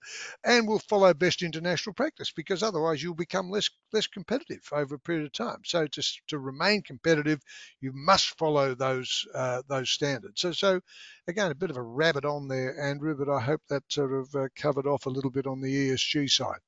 [0.43, 4.99] and we'll follow best international practice because otherwise you'll become less less competitive over a
[4.99, 5.61] period of time.
[5.65, 7.41] So, to to remain competitive,
[7.81, 10.41] you must follow those uh, those standards.
[10.41, 10.81] So, so
[11.27, 14.33] again, a bit of a rabbit on there, Andrew, but I hope that sort of
[14.35, 16.59] uh, covered off a little bit on the ESG side.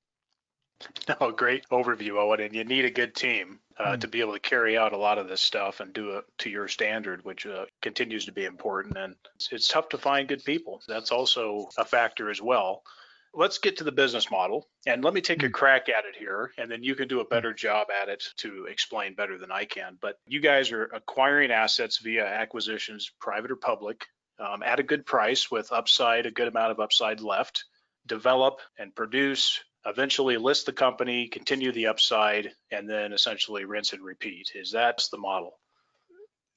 [1.22, 2.42] No, great overview, Owen.
[2.42, 4.02] And you need a good team uh, mm.
[4.02, 6.50] to be able to carry out a lot of this stuff and do it to
[6.50, 8.98] your standard, which uh, continues to be important.
[8.98, 10.82] And it's, it's tough to find good people.
[10.88, 12.84] That's also a factor as well.
[13.34, 15.52] Let's get to the business model and let me take a hmm.
[15.52, 18.66] crack at it here, and then you can do a better job at it to
[18.66, 19.98] explain better than I can.
[20.02, 24.06] But you guys are acquiring assets via acquisitions, private or public,
[24.40, 27.66] um, at a good price with upside, a good amount of upside left,
[28.08, 34.04] develop and produce eventually list the company, continue the upside, and then essentially rinse and
[34.04, 34.52] repeat.
[34.56, 35.60] Is that the model?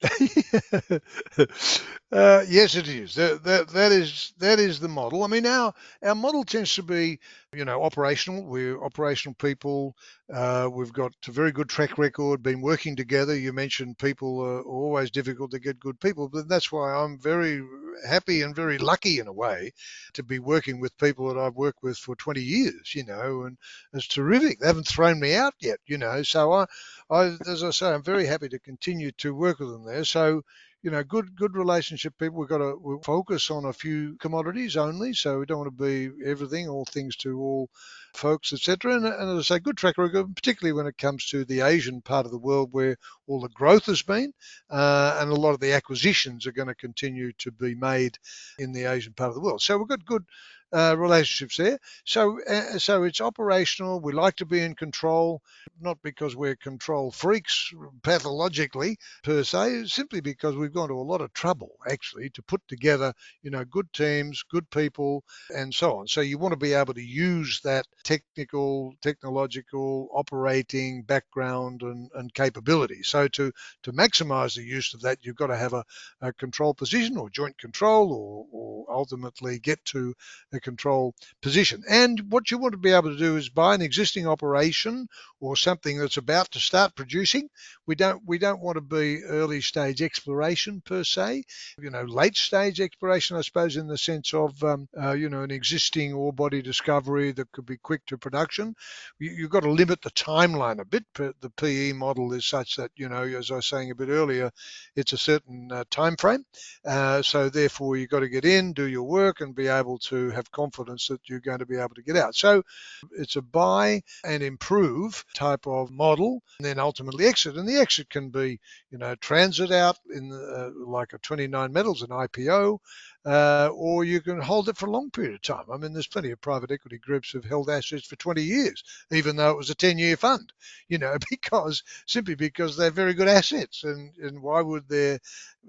[2.11, 3.15] uh, yes, it is.
[3.15, 5.23] That, that that is that is the model.
[5.23, 7.19] I mean, our our model tends to be,
[7.53, 8.43] you know, operational.
[8.43, 9.95] We're operational people.
[10.31, 12.43] Uh, we've got a very good track record.
[12.43, 13.33] Been working together.
[13.33, 17.63] You mentioned people are always difficult to get good people, but that's why I'm very
[18.05, 19.71] happy and very lucky in a way
[20.13, 22.93] to be working with people that I've worked with for 20 years.
[22.93, 23.57] You know, and
[23.93, 24.59] it's terrific.
[24.59, 25.79] They haven't thrown me out yet.
[25.85, 26.65] You know, so I,
[27.09, 30.03] I as I say, I'm very happy to continue to work with them there.
[30.03, 30.43] So
[30.83, 32.39] you know, good good relationship people.
[32.39, 35.83] We've got to we focus on a few commodities only, so we don't want to
[35.83, 37.69] be everything, all things to all
[38.13, 38.95] folks, etc.
[38.95, 42.01] And, and, as I say, good track record, particularly when it comes to the Asian
[42.01, 44.33] part of the world where all the growth has been,
[44.69, 48.17] uh, and a lot of the acquisitions are going to continue to be made
[48.57, 49.61] in the Asian part of the world.
[49.61, 50.25] So we've got good
[50.73, 51.77] uh, relationships there.
[52.05, 53.99] So, uh, so it's operational.
[53.99, 55.41] We like to be in control,
[55.79, 61.21] not because we're control freaks pathologically per se, simply because we've gone to a lot
[61.21, 63.13] of trouble actually to put together,
[63.43, 65.23] you know, good teams, good people,
[65.55, 66.07] and so on.
[66.07, 72.33] So you want to be able to use that technical, technological, operating background and, and
[72.33, 73.03] capability.
[73.03, 73.51] So to
[73.83, 75.83] to maximize the use of that, you've got to have a,
[76.21, 80.13] a control position or joint control, or, or ultimately get to
[80.53, 81.83] a control position.
[81.89, 85.07] And what you want to be able to do is buy an existing operation
[85.39, 87.49] or something that's about to start producing.
[87.87, 91.43] We don't we don't want to be early stage exploration per se.
[91.79, 95.41] You know, late stage exploration, I suppose, in the sense of um, uh, you know
[95.41, 98.75] an existing ore body discovery that could be quick to production.
[99.19, 101.05] You, have got to limit the timeline a bit.
[101.15, 104.51] The PE model is such that you know, as I was saying a bit earlier,
[104.95, 106.45] it's a certain uh, time frame.
[106.85, 110.29] Uh, so therefore, you've got to get in, do your work, and be able to
[110.29, 112.35] have confidence that you're going to be able to get out.
[112.35, 112.63] So
[113.11, 117.57] it's a buy and improve type of model, and then ultimately exit.
[117.57, 121.71] And the exit can be, you know, transit out in the, uh, like a 29
[121.71, 122.79] metals, an IPO,
[123.25, 125.65] uh, or you can hold it for a long period of time.
[125.71, 129.35] I mean, there's plenty of private equity groups who've held assets for 20 years, even
[129.35, 130.51] though it was a 10-year fund.
[130.89, 135.19] You know, because simply because they're very good assets, and and why would their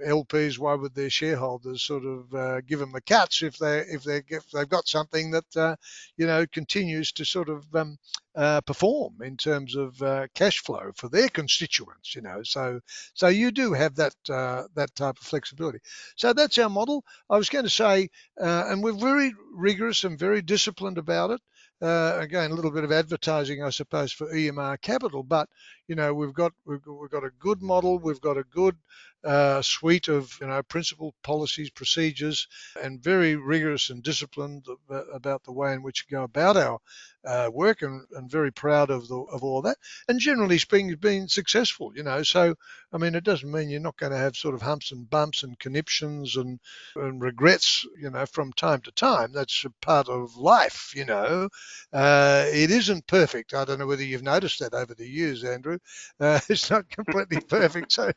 [0.05, 4.03] LPs, why would their shareholders sort of uh, give them the cuts if they if
[4.03, 5.77] they if they've got something that uh,
[6.17, 7.99] you know continues to sort of um,
[8.35, 12.43] uh, perform in terms of uh, cash flow for their constituents, you know.
[12.43, 12.81] So
[13.15, 15.81] so you do have that uh, that type of flexibility.
[16.17, 17.05] So that's our model.
[17.29, 18.09] I was going to say,
[18.41, 21.41] uh, and we're very rigorous and very disciplined about it.
[21.83, 25.49] Uh, again, a little bit of advertising, I suppose, for EMR Capital, but
[25.93, 28.79] you know we've got we've, we've got a good model, we've got a good
[29.25, 32.49] uh, suite of you know principles, policies, procedures,
[32.83, 34.65] and very rigorous and disciplined
[35.13, 36.79] about the way in which we go about our
[37.25, 39.77] uh, work, and, and, very proud of the, of all that.
[40.09, 41.93] And generally speaking, being successful.
[41.95, 42.55] You know, so
[42.93, 45.45] I mean, it doesn't mean you're not going to have sort of humps and bumps
[45.45, 46.59] and conniptions and,
[46.97, 47.87] and regrets.
[48.01, 49.33] You know, from time to time.
[49.33, 50.93] That's a part of life.
[50.97, 51.49] You know,
[51.93, 53.55] uh, it isn't perfect.
[53.55, 55.79] I don't know whether you've noticed that over the years, Andrew.
[56.21, 57.93] Uh, it's not completely perfect.
[57.93, 58.13] So,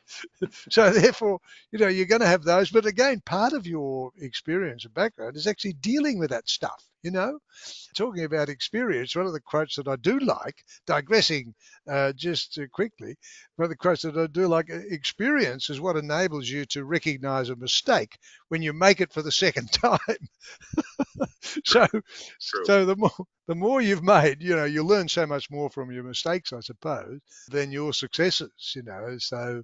[0.70, 1.40] so therefore,
[1.72, 2.70] you know, you're going to have those.
[2.72, 6.84] But again, part of your experience and background is actually dealing with that stuff.
[7.06, 7.38] You know,
[7.96, 11.54] talking about experience, one of the quotes that I do like, digressing
[11.88, 13.16] uh, just quickly,
[13.58, 16.84] one of the quotes that I do like, uh, experience is what enables you to
[16.84, 18.18] recognize a mistake
[18.50, 20.00] when you make it for the second time.
[21.66, 21.86] so,
[22.42, 22.66] True.
[22.66, 25.92] so the more the more you've made, you know, you learn so much more from
[25.92, 28.74] your mistakes, I suppose, than your successes.
[28.76, 29.62] You know, so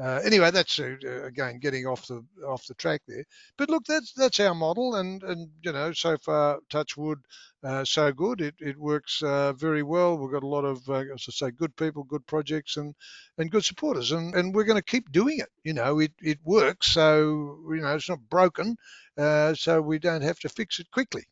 [0.00, 3.24] uh, anyway, that's uh, again getting off the off the track there.
[3.56, 7.18] But look, that's that's our model, and and you know, so far, touch wood,
[7.64, 8.40] uh, so good.
[8.42, 10.18] It it works uh, very well.
[10.18, 12.94] We've got a lot of, uh, as I say, good people, good projects, and
[13.38, 15.48] and good supporters, and and we're going to keep doing it.
[15.64, 18.76] You know, it it works, so you know, it's not broken,
[19.16, 21.24] uh, so we don't have to fix it quickly.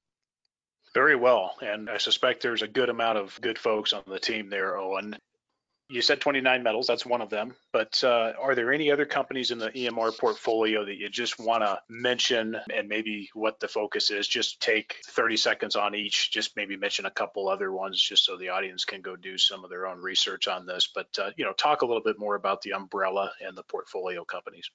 [0.94, 4.48] Very well, and I suspect there's a good amount of good folks on the team
[4.48, 5.18] there, Owen.
[5.91, 7.55] You said 29 metals, that's one of them.
[7.72, 11.62] But uh, are there any other companies in the EMR portfolio that you just want
[11.62, 14.26] to mention and maybe what the focus is?
[14.26, 18.37] Just take 30 seconds on each, just maybe mention a couple other ones just so
[18.37, 20.89] the audience can go do some of their own research on this.
[20.93, 24.24] But, uh, you know, talk a little bit more about the umbrella and the portfolio
[24.24, 24.70] companies.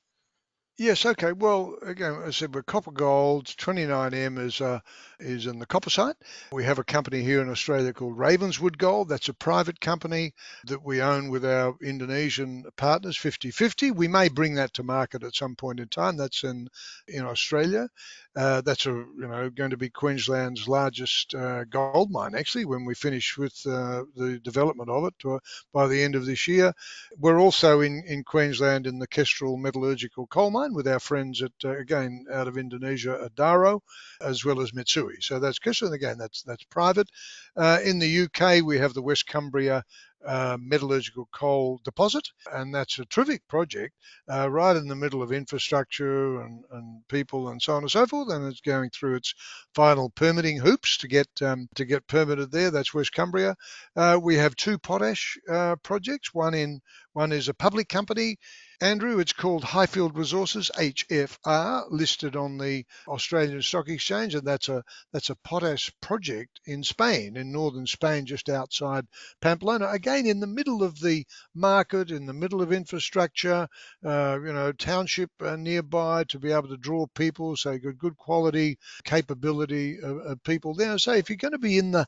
[0.79, 1.33] Yes, okay.
[1.33, 3.47] Well, again, I said we're copper gold.
[3.47, 4.79] 29M is uh,
[5.19, 6.15] is in the copper side.
[6.53, 9.09] We have a company here in Australia called Ravenswood Gold.
[9.09, 10.33] That's a private company
[10.67, 13.93] that we own with our Indonesian partners 50-50.
[13.93, 16.15] We may bring that to market at some point in time.
[16.15, 16.69] That's in
[17.09, 17.89] in Australia.
[18.33, 22.85] Uh, that's a you know going to be Queensland's largest uh, gold mine actually when
[22.85, 25.41] we finish with uh, the development of it to,
[25.73, 26.71] by the end of this year.
[27.17, 31.51] We're also in in Queensland in the Kestrel metallurgical coal mine with our friends at
[31.63, 33.81] uh, again out of Indonesia, Adaro,
[34.21, 35.21] as well as Mitsui.
[35.21, 37.09] So that's Kestrel again that's that's private.
[37.55, 39.83] Uh, in the UK we have the West Cumbria
[40.25, 43.95] uh, metallurgical coal deposit, and that's a terrific project
[44.29, 48.05] uh, right in the middle of infrastructure and, and, people and so on and so
[48.05, 48.29] forth.
[48.29, 49.33] And it's going through its
[49.73, 52.71] final permitting hoops to get um, to get permitted there.
[52.71, 53.55] That's West Cumbria.
[53.95, 56.33] Uh, we have two potash uh, projects.
[56.33, 56.81] One in
[57.13, 58.37] one is a public company
[58.81, 64.85] Andrew, it's called Highfield Resources HFR, listed on the Australian Stock Exchange, and that's a
[65.11, 69.05] that's a potash project in Spain, in northern Spain, just outside
[69.41, 69.89] Pamplona.
[69.89, 73.67] Again, in the middle of the market, in the middle of infrastructure,
[74.05, 78.15] uh, you know, township uh, nearby to be able to draw people, so good good
[78.15, 80.97] quality capability of, of people there.
[80.99, 82.05] So if you're going to be in the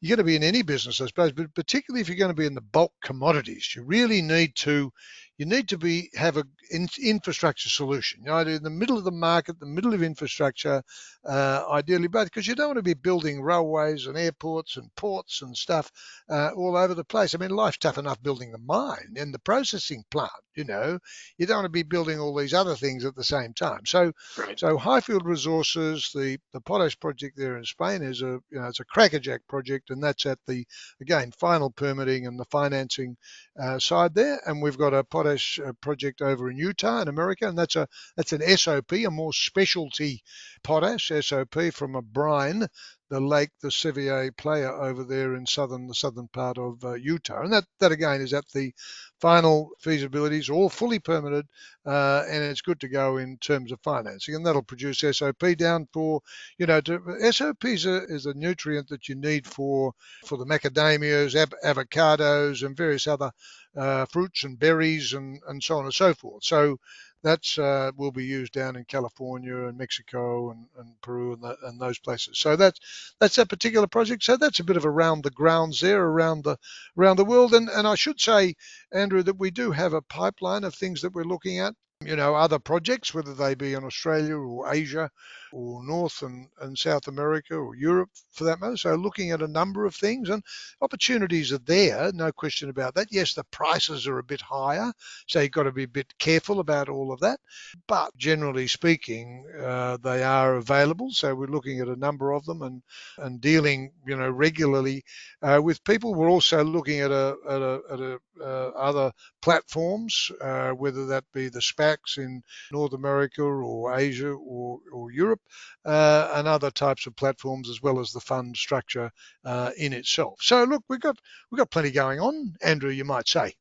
[0.00, 2.34] you're going to be in any business, I suppose, but particularly if you're going to
[2.34, 4.92] be in the bulk commodities, you really need to
[5.38, 8.20] you need to be have a in, infrastructure solution.
[8.24, 10.82] You know, in the middle of the market, the middle of infrastructure,
[11.24, 15.42] uh, ideally both, because you don't want to be building railways and airports and ports
[15.42, 15.92] and stuff
[16.30, 17.34] uh, all over the place.
[17.34, 20.30] I mean, life's tough enough building the mine and the processing plant.
[20.54, 20.98] You know,
[21.36, 23.84] you don't want to be building all these other things at the same time.
[23.84, 24.58] So, right.
[24.58, 28.80] so Highfield Resources, the the potash project there in Spain is a you know it's
[28.80, 30.66] a crackerjack project, and that's at the
[31.02, 33.18] again final permitting and the financing
[33.60, 34.25] uh, side there.
[34.46, 37.88] And we've got a potash uh, project over in Utah in America, and that's a
[38.16, 40.22] that's an SOP, a more specialty
[40.62, 42.66] potash SOP from a brine
[43.10, 47.42] the lake, the Sevier Playa over there in southern the southern part of uh, Utah,
[47.42, 48.72] and that that again is at the
[49.20, 51.46] final feasibilities, all fully permitted,
[51.86, 55.88] uh, and it's good to go in terms of financing, and that'll produce SOP down
[55.92, 56.20] for
[56.58, 57.00] you know to,
[57.32, 59.92] SOP is a, is a nutrient that you need for
[60.24, 63.30] for the macadamias, av- avocados, and various other
[63.76, 66.44] uh, fruits and berries and, and so on and so forth.
[66.44, 66.78] So
[67.26, 71.56] that's uh, will be used down in California and Mexico and, and Peru and, the,
[71.64, 72.38] and, those places.
[72.38, 74.22] So that's that's that particular project.
[74.22, 76.56] So that's a bit of around the grounds there, around the
[76.96, 77.52] around the world.
[77.54, 78.54] And and I should say,
[78.92, 81.74] Andrew, that we do have a pipeline of things that we're looking at
[82.04, 85.10] you know, other projects, whether they be in Australia or Asia
[85.56, 88.76] or North and, and South America or Europe for that matter.
[88.76, 90.42] So looking at a number of things and
[90.82, 93.08] opportunities are there, no question about that.
[93.10, 94.92] Yes, the prices are a bit higher,
[95.26, 97.40] so you've got to be a bit careful about all of that.
[97.88, 101.10] But generally speaking, uh, they are available.
[101.10, 102.82] So we're looking at a number of them and,
[103.16, 105.04] and dealing, you know, regularly
[105.40, 106.14] uh, with people.
[106.14, 111.24] We're also looking at a, at a, at a uh, other platforms, uh, whether that
[111.32, 112.42] be the SPACs in
[112.72, 115.40] North America or Asia or, or Europe,
[115.84, 119.10] uh, and other types of platforms, as well as the fund structure
[119.44, 120.38] uh, in itself.
[120.42, 121.18] So, look, we've got
[121.50, 122.90] we've got plenty going on, Andrew.
[122.90, 123.54] You might say.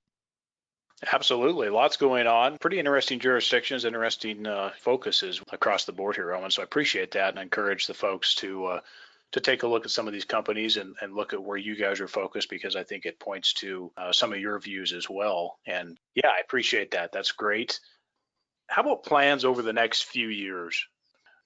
[1.12, 1.70] Absolutely.
[1.70, 2.58] Lots going on.
[2.58, 6.50] Pretty interesting jurisdictions, interesting uh, focuses across the board here, Owen.
[6.52, 8.80] So I appreciate that and encourage the folks to uh,
[9.32, 11.76] to take a look at some of these companies and, and look at where you
[11.76, 15.10] guys are focused because I think it points to uh, some of your views as
[15.10, 15.60] well.
[15.66, 17.12] And yeah, I appreciate that.
[17.12, 17.80] That's great.
[18.68, 20.88] How about plans over the next few years?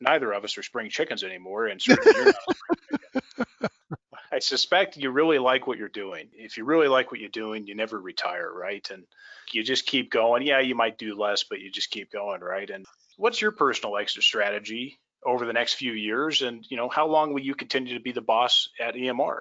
[0.01, 2.31] Neither of us are spring chickens anymore, and certainly
[4.31, 6.29] I suspect you really like what you're doing.
[6.33, 8.87] If you really like what you're doing, you never retire, right?
[8.91, 9.03] And
[9.51, 10.45] you just keep going.
[10.45, 12.69] Yeah, you might do less, but you just keep going, right?
[12.69, 12.85] And
[13.17, 16.41] what's your personal exit strategy over the next few years?
[16.41, 19.39] And you know, how long will you continue to be the boss at EMR?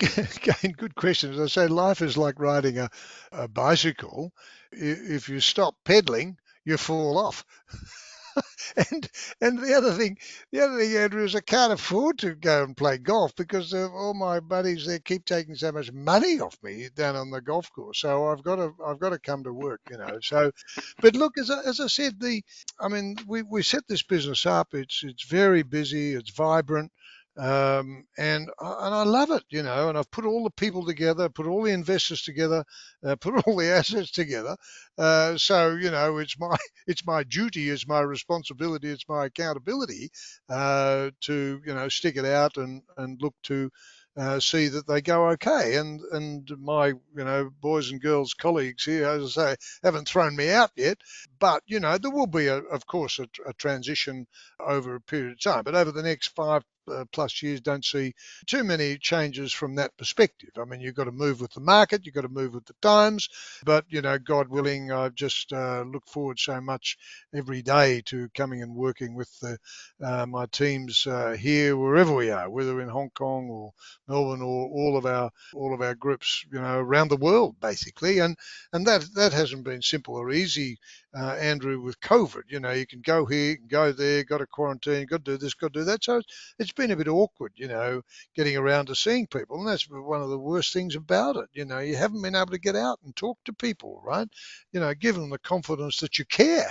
[0.00, 1.32] Again, good question.
[1.32, 2.90] As I say, life is like riding a,
[3.30, 4.32] a bicycle.
[4.72, 7.44] If you stop pedaling, you fall off.
[8.90, 9.10] and
[9.40, 10.18] and the other thing,
[10.52, 14.14] the other thing, Andrew, is I can't afford to go and play golf because all
[14.14, 18.00] my buddies they keep taking so much money off me down on the golf course.
[18.00, 20.18] So I've got to I've got to come to work, you know.
[20.22, 20.52] So,
[21.00, 22.42] but look, as I, as I said, the
[22.80, 24.74] I mean, we we set this business up.
[24.74, 26.14] It's it's very busy.
[26.14, 26.92] It's vibrant.
[27.36, 29.88] Um, and and I love it, you know.
[29.88, 32.64] And I've put all the people together, put all the investors together,
[33.04, 34.56] uh, put all the assets together.
[34.96, 36.56] Uh, so you know, it's my
[36.86, 40.10] it's my duty, it's my responsibility, it's my accountability
[40.48, 43.70] uh, to you know stick it out and and look to
[44.16, 45.76] uh, see that they go okay.
[45.76, 50.36] And and my you know boys and girls colleagues here, as I say, haven't thrown
[50.36, 50.98] me out yet.
[51.40, 54.26] But you know there will be a, of course a, a transition
[54.60, 55.64] over a period of time.
[55.64, 56.62] But over the next five
[56.92, 58.14] uh, plus years don't see
[58.46, 60.50] too many changes from that perspective.
[60.60, 62.74] I mean, you've got to move with the market, you've got to move with the
[62.82, 63.28] times,
[63.64, 66.96] but you know, God willing, I just uh, look forward so much
[67.34, 69.58] every day to coming and working with the,
[70.04, 73.72] uh, my teams uh, here, wherever we are, whether in Hong Kong or
[74.08, 78.18] Melbourne or all of our all of our groups, you know, around the world basically,
[78.20, 78.36] and
[78.72, 80.78] and that that hasn't been simple or easy
[81.16, 82.42] uh, Andrew, with COVID.
[82.48, 85.32] You know, you can go here, you can go there, got to quarantine, got to
[85.32, 86.04] do this, got to do that.
[86.04, 86.22] So
[86.58, 88.02] it's been a bit awkward, you know,
[88.34, 89.58] getting around to seeing people.
[89.58, 91.48] And that's one of the worst things about it.
[91.52, 94.28] You know, you haven't been able to get out and talk to people, right?
[94.72, 96.70] You know, give them the confidence that you care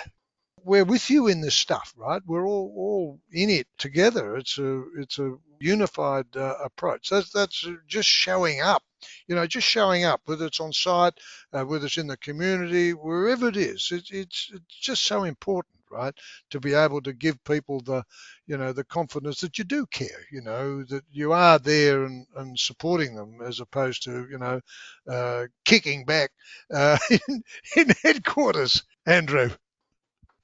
[0.64, 2.22] we're with you in this stuff, right?
[2.26, 4.36] We're all all in it together.
[4.38, 7.10] It's a it's a unified uh, approach.
[7.10, 8.84] That's that's just showing up.
[9.28, 11.14] You know, just showing up, whether it's on site,
[11.54, 13.90] uh, whether it's in the community, wherever it is.
[13.92, 16.14] It, it's it's just so important, right?
[16.52, 18.04] To be able to give people the,
[18.48, 20.26] you know, the confidence that you do care.
[20.32, 24.62] You know, that you are there and, and supporting them, as opposed to you know,
[25.10, 26.32] uh, kicking back
[26.74, 26.98] uh,
[27.30, 27.44] in,
[27.78, 28.84] in headquarters.
[29.06, 29.50] Andrew.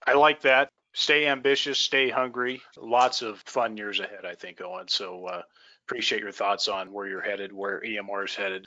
[0.05, 0.69] I like that.
[0.93, 2.61] Stay ambitious, stay hungry.
[2.77, 4.87] Lots of fun years ahead, I think, Owen.
[4.87, 5.41] So uh,
[5.89, 8.63] appreciate your thoughts on where you're headed, where EMR is headed.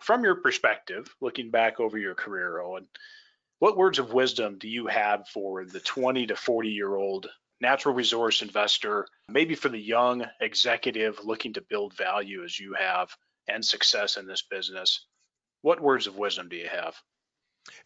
[0.00, 2.86] From your perspective, looking back over your career, Owen,
[3.58, 7.28] what words of wisdom do you have for the 20 to 40 year old
[7.60, 13.10] natural resource investor, maybe for the young executive looking to build value as you have
[13.48, 15.06] and success in this business?
[15.60, 16.94] What words of wisdom do you have?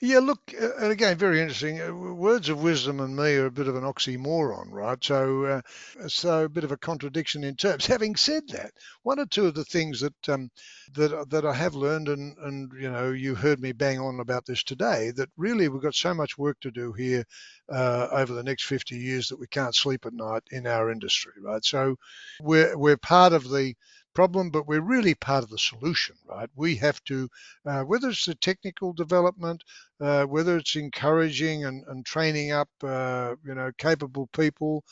[0.00, 1.80] Yeah, look, uh, and again, very interesting.
[1.80, 5.02] Uh, words of wisdom and me are a bit of an oxymoron, right?
[5.02, 5.60] So, uh,
[6.08, 7.86] so a bit of a contradiction in terms.
[7.86, 8.72] Having said that,
[9.02, 10.50] one or two of the things that um,
[10.94, 14.46] that that I have learned, and and you know, you heard me bang on about
[14.46, 17.24] this today, that really we've got so much work to do here
[17.70, 21.32] uh, over the next 50 years that we can't sleep at night in our industry,
[21.40, 21.64] right?
[21.64, 21.96] So,
[22.42, 23.74] we're we're part of the
[24.20, 26.50] problem, but we're really part of the solution, right?
[26.56, 27.28] We have to,
[27.66, 29.64] uh, whether it's the technical development,
[30.00, 34.84] uh, whether it's encouraging and, and training up, uh, you know, capable people,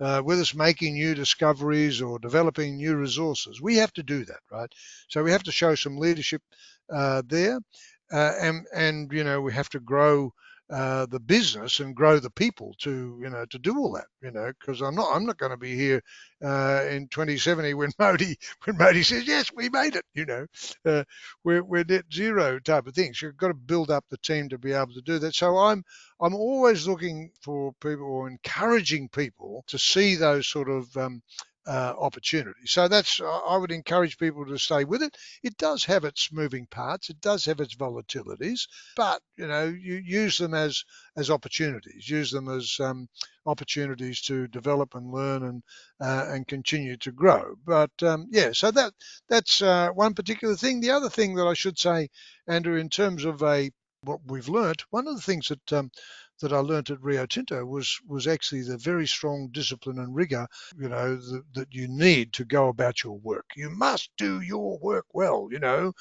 [0.00, 4.42] uh, whether it's making new discoveries or developing new resources, we have to do that,
[4.52, 4.72] right?
[5.08, 6.42] So we have to show some leadership
[6.92, 7.58] uh, there,
[8.12, 10.32] uh, and and you know we have to grow
[10.70, 14.30] uh, the business and grow the people to you know to do all that you
[14.30, 16.02] know because I'm not I'm not going to be here
[16.44, 20.46] uh, in 2070 when Modi when Modi says yes we made it you know
[20.84, 21.04] uh,
[21.44, 24.58] we're we're net zero type of things you've got to build up the team to
[24.58, 25.34] be able to do that.
[25.34, 25.84] So I'm
[26.20, 31.22] I'm always looking for people or encouraging people to see those sort of um,
[31.66, 32.66] uh, opportunity.
[32.66, 35.16] So that's I would encourage people to stay with it.
[35.42, 39.94] It does have its moving parts, it does have its volatilities, but you know you
[40.04, 40.84] use them as
[41.16, 43.08] as opportunities, use them as um,
[43.46, 45.62] opportunities to develop and learn and
[46.00, 47.54] uh, and continue to grow.
[47.64, 48.92] But um, yeah, so that
[49.28, 50.80] that's uh, one particular thing.
[50.80, 52.08] The other thing that I should say,
[52.46, 53.70] Andrew, in terms of a
[54.02, 55.90] what we've learnt, one of the things that um,
[56.40, 60.46] that I learnt at Rio Tinto was was actually the very strong discipline and rigor,
[60.78, 63.46] you know, that, that you need to go about your work.
[63.56, 65.92] You must do your work well, you know.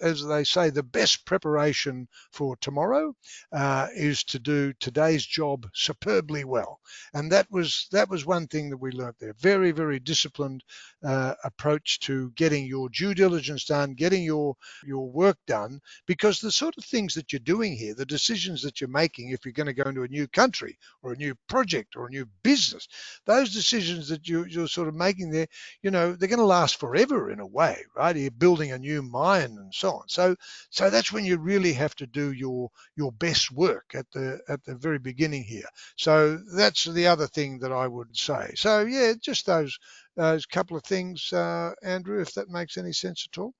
[0.00, 3.14] As they say, the best preparation for tomorrow
[3.52, 6.80] uh, is to do today's job superbly well,
[7.14, 9.34] and that was that was one thing that we learnt there.
[9.38, 10.64] Very very disciplined
[11.04, 16.50] uh, approach to getting your due diligence done, getting your your work done, because the
[16.52, 19.66] sort of things that you're doing here, the decisions that you're making, if you're going
[19.66, 22.88] to go into a new country or a new project or a new business,
[23.26, 25.46] those decisions that you, you're sort of making there,
[25.82, 28.16] you know, they're going to last forever in a way, right?
[28.16, 30.08] You're building a new mine and so on.
[30.08, 30.36] So
[30.70, 34.62] so that's when you really have to do your your best work at the at
[34.64, 35.68] the very beginning here.
[35.96, 38.52] So that's the other thing that I would say.
[38.54, 39.78] So yeah, just those
[40.16, 43.54] those couple of things, uh, Andrew, if that makes any sense at all.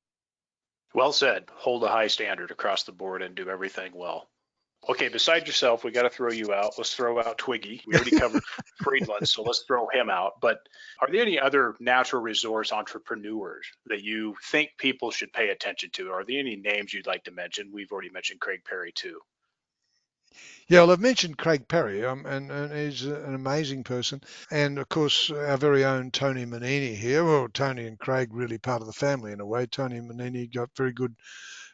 [0.95, 1.47] Well said.
[1.55, 4.29] Hold a high standard across the board and do everything well.
[4.89, 6.75] Okay, beside yourself, we got to throw you out.
[6.77, 7.83] Let's throw out Twiggy.
[7.87, 8.43] We already covered
[8.83, 10.41] Friedland, so let's throw him out.
[10.41, 10.59] But
[11.01, 16.11] are there any other natural resource entrepreneurs that you think people should pay attention to?
[16.11, 17.71] Are there any names you'd like to mention?
[17.73, 19.21] We've already mentioned Craig Perry too.
[20.67, 24.21] Yeah, well, I've mentioned Craig Perry, um, and, and he's an amazing person.
[24.51, 27.25] And of course, our very own Tony Manini here.
[27.25, 29.67] Well, Tony and Craig really part of the family in a way.
[29.67, 31.15] Tony Manini got very good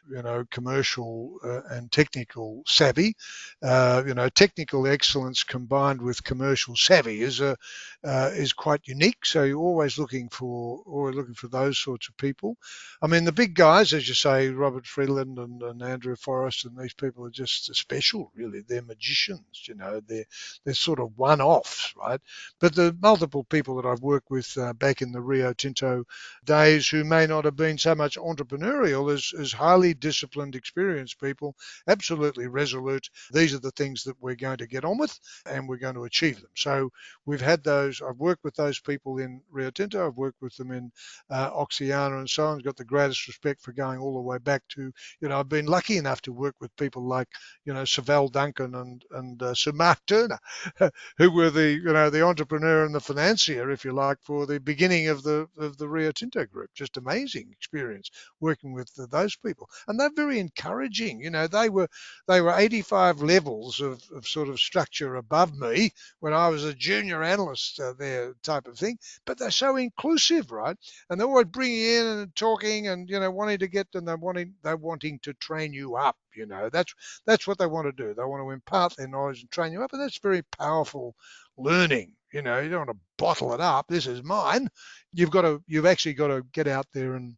[0.09, 3.15] you know, commercial uh, and technical savvy.
[3.61, 7.57] Uh, you know, technical excellence combined with commercial savvy is a
[8.03, 9.25] uh, is quite unique.
[9.25, 12.57] So you're always looking for or looking for those sorts of people.
[13.01, 16.77] I mean, the big guys, as you say, Robert Friedland and, and Andrew Forrest, and
[16.77, 18.31] these people are just special.
[18.35, 19.67] Really, they're magicians.
[19.67, 20.25] You know, they're
[20.63, 22.21] they're sort of one-offs, right?
[22.59, 26.05] But the multiple people that I've worked with uh, back in the Rio Tinto
[26.45, 31.55] days who may not have been so much entrepreneurial as, as highly disciplined, experienced people,
[31.87, 33.09] absolutely resolute.
[33.31, 36.05] These are the things that we're going to get on with and we're going to
[36.05, 36.51] achieve them.
[36.55, 36.91] So
[37.25, 40.71] we've had those, I've worked with those people in Rio Tinto, I've worked with them
[40.71, 40.91] in
[41.29, 42.57] uh, Oxiana and so on.
[42.57, 44.91] I've got the greatest respect for going all the way back to,
[45.21, 47.27] you know, I've been lucky enough to work with people like,
[47.65, 50.39] you know, Sir Duncan and, and uh, Sir Mark Turner,
[51.17, 54.59] who were the, you know, the entrepreneur and the financier, if you like, for the
[54.59, 56.69] beginning of the, of the Rio Tinto group.
[56.73, 58.09] Just amazing experience
[58.39, 61.21] working with those people and they're very encouraging.
[61.21, 61.87] You know, they were
[62.27, 66.73] they were 85 levels of, of sort of structure above me when I was a
[66.73, 68.97] junior analyst uh, there, type of thing.
[69.25, 70.77] But they're so inclusive, right?
[71.09, 74.17] And they're always bringing in and talking and you know wanting to get and they're
[74.17, 76.17] wanting they're wanting to train you up.
[76.35, 76.93] You know, that's
[77.25, 78.13] that's what they want to do.
[78.13, 81.15] They want to impart their knowledge and train you up, and that's very powerful
[81.57, 82.13] learning.
[82.33, 83.87] You know, you don't want to bottle it up.
[83.87, 84.69] This is mine.
[85.13, 87.35] You've got to, you've actually got to get out there and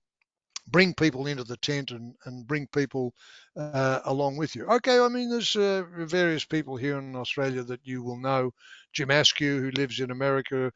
[0.67, 3.13] bring people into the tent and, and bring people
[3.57, 4.65] uh, along with you.
[4.65, 8.53] Okay, I mean, there's uh, various people here in Australia that you will know.
[8.93, 10.71] Jim Askew, who lives in America,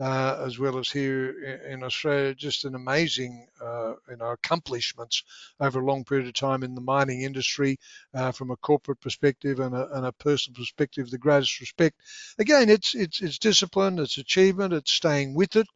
[0.00, 5.22] uh, as well as here in Australia, just an amazing, uh, you know, accomplishments
[5.60, 7.78] over a long period of time in the mining industry,
[8.14, 11.10] uh, from a corporate perspective and a, and a, personal perspective.
[11.10, 12.00] The greatest respect.
[12.38, 15.66] Again, it's it's it's discipline, it's achievement, it's staying with it.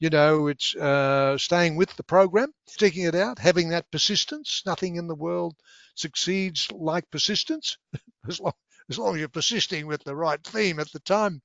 [0.00, 4.62] You know, it's uh, staying with the program, sticking it out, having that persistence.
[4.66, 5.54] Nothing in the world
[5.94, 7.78] succeeds like persistence,
[8.28, 8.54] as long
[8.90, 11.40] as long as you're persisting with the right theme at the time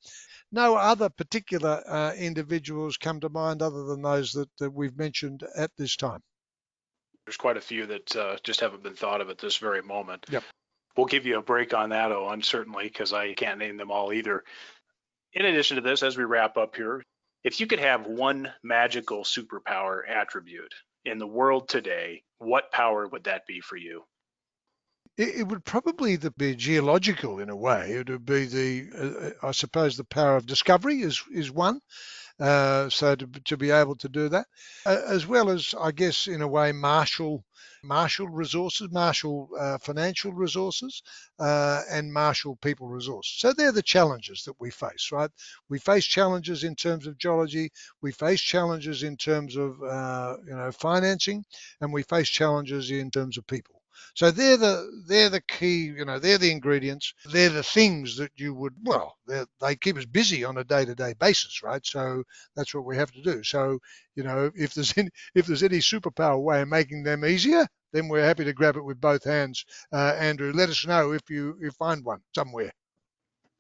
[0.54, 5.44] no other particular uh, individuals come to mind other than those that, that, we've mentioned
[5.58, 6.22] at this time.
[7.26, 10.26] There's quite a few that uh, just haven't been thought of at this very moment.
[10.30, 10.44] Yep.
[10.96, 14.14] We'll give you a break on that, Owen, certainly, because I can't name them all
[14.14, 14.44] either.
[15.34, 17.02] In addition to this, as we wrap up here,
[17.44, 23.24] if you could have one magical superpower attribute in the world today, what power would
[23.24, 24.04] that be for you?
[25.16, 27.92] It, would probably be geological in a way.
[27.92, 31.82] It would be the, uh, I suppose, the power of discovery is is one.
[32.40, 34.48] Uh, so to, to be able to do that,
[34.88, 37.46] uh, as well as I guess in a way martial
[37.84, 41.04] marshal resources, marshal uh, financial resources,
[41.38, 43.36] uh, and marshal people resources.
[43.38, 45.30] So they're the challenges that we face, right?
[45.70, 47.72] We face challenges in terms of geology,
[48.02, 51.46] we face challenges in terms of uh, you know financing,
[51.82, 53.83] and we face challenges in terms of people.
[54.16, 57.14] So they're the they're the key, you know, they're the ingredients.
[57.26, 61.62] They're the things that you would well, they keep us busy on a day-to-day basis,
[61.64, 61.86] right?
[61.86, 62.24] So
[62.56, 63.44] that's what we have to do.
[63.44, 63.80] So
[64.16, 68.08] you know, if there's any if there's any superpower way of making them easier, then
[68.08, 69.66] we're happy to grab it with both hands.
[69.92, 72.72] Uh, Andrew, let us know if you you find one somewhere.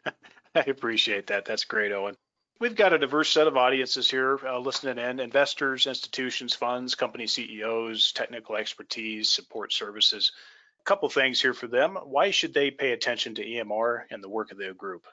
[0.56, 1.46] I appreciate that.
[1.46, 2.16] That's great, Owen.
[2.60, 7.28] We've got a diverse set of audiences here uh, listening in investors, institutions, funds, company
[7.28, 10.32] CEOs, technical expertise, support services.
[10.80, 11.98] A couple things here for them.
[12.04, 15.06] Why should they pay attention to EMR and the work of their group?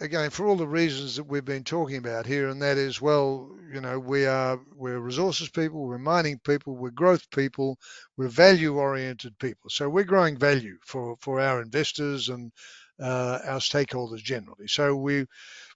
[0.00, 3.50] Again, for all the reasons that we've been talking about here, and that is, well,
[3.72, 7.78] you know, we are we're resources people, we're mining people, we're growth people,
[8.16, 9.70] we're value-oriented people.
[9.70, 12.52] So we're growing value for for our investors and
[13.00, 14.66] uh, our stakeholders generally.
[14.66, 15.26] So we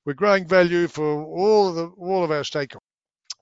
[0.05, 2.82] we're growing value for all of the all of our stakeholders.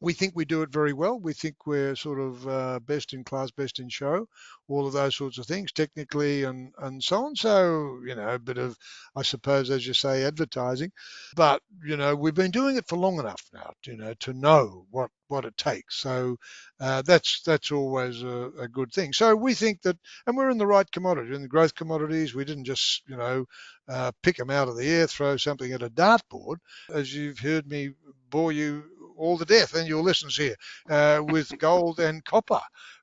[0.01, 1.19] We think we do it very well.
[1.19, 4.27] We think we're sort of uh, best in class, best in show,
[4.69, 7.37] all of those sorts of things, technically and and so on.
[7.37, 8.77] So you know, a bit of,
[9.15, 10.93] I suppose, as you say, advertising.
[11.37, 14.87] But you know, we've been doing it for long enough now, you know, to know
[14.91, 15.97] what what it takes.
[15.97, 16.37] So
[16.81, 19.13] uh, that's that's always a, a, good thing.
[19.13, 19.97] So we think that,
[20.27, 22.35] and we're in the right commodity, in the growth commodities.
[22.35, 23.47] We didn't just you know
[23.89, 26.57] uh, pick them out of the air, throw something at a dartboard,
[26.93, 27.91] as you've heard me
[28.29, 28.85] bore you
[29.21, 30.57] all the death and your listeners here
[30.89, 32.61] uh, with gold and copper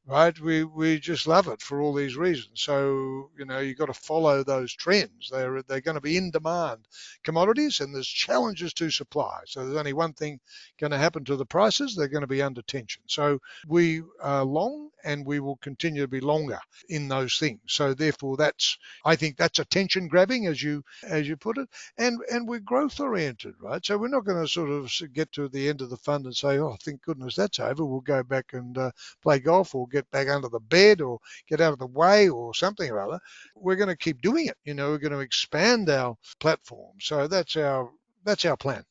[0.07, 0.39] right?
[0.39, 2.61] We we just love it for all these reasons.
[2.61, 5.29] So you know you've got to follow those trends.
[5.31, 6.87] They're they're going to be in demand
[7.23, 9.41] commodities, and there's challenges to supply.
[9.45, 10.39] So there's only one thing
[10.79, 11.95] going to happen to the prices.
[11.95, 13.03] They're going to be under tension.
[13.07, 16.59] So we are long, and we will continue to be longer
[16.89, 17.61] in those things.
[17.67, 21.67] So therefore, that's I think that's attention grabbing, as you as you put it,
[21.97, 23.85] and and we're growth oriented, right?
[23.85, 26.35] So we're not going to sort of get to the end of the fund and
[26.35, 27.85] say, oh, thank goodness that's over.
[27.85, 31.61] We'll go back and uh, play golf or get back under the bed or get
[31.61, 33.19] out of the way or something or other.
[33.55, 34.57] We're going to keep doing it.
[34.63, 36.95] You know, we're going to expand our platform.
[36.99, 37.89] So that's our
[38.23, 38.83] that's our plan.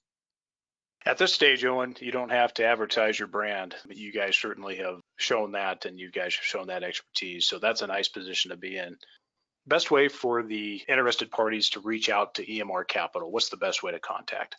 [1.04, 3.76] At this stage, Owen, you don't have to advertise your brand.
[3.88, 7.46] You guys certainly have shown that, and you guys have shown that expertise.
[7.46, 8.96] So that's a nice position to be in.
[9.68, 13.30] Best way for the interested parties to reach out to EMR Capital.
[13.30, 14.56] What's the best way to contact?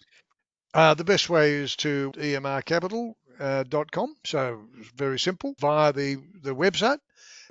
[0.74, 3.16] Uh, the best way is to emrcapital.com.
[3.40, 3.64] Uh,
[4.26, 4.62] so
[4.96, 5.56] very simple.
[5.60, 7.00] Via the, the website.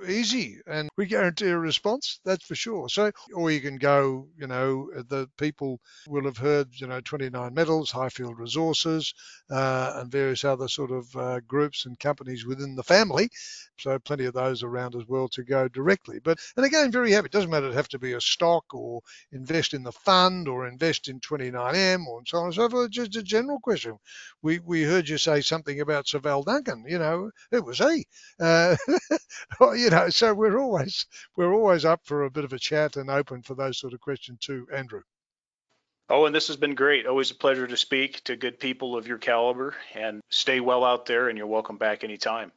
[0.07, 2.87] Easy and we guarantee a response that's for sure.
[2.87, 7.51] So or you can go you know the people will have heard you know 29
[7.53, 9.11] metals highfield resources
[9.49, 13.29] uh, and various other sort of uh, groups and companies within the family.
[13.79, 16.19] So plenty of those around as well to go directly.
[16.19, 17.25] But and again very happy.
[17.25, 19.01] It doesn't matter It have to be a stock or
[19.31, 22.91] invest in the fund or invest in 29m or so on and so forth.
[22.91, 23.97] Just a general question
[24.47, 28.05] we we heard you say something about Val Duncan you know it was he
[28.39, 28.75] uh,
[29.75, 31.05] you know, so we're always
[31.35, 33.99] we're always up for a bit of a chat and open for those sort of
[33.99, 35.01] questions too, Andrew.
[36.09, 37.05] Oh, and this has been great.
[37.05, 41.05] Always a pleasure to speak to good people of your caliber and stay well out
[41.05, 42.51] there and you're welcome back anytime.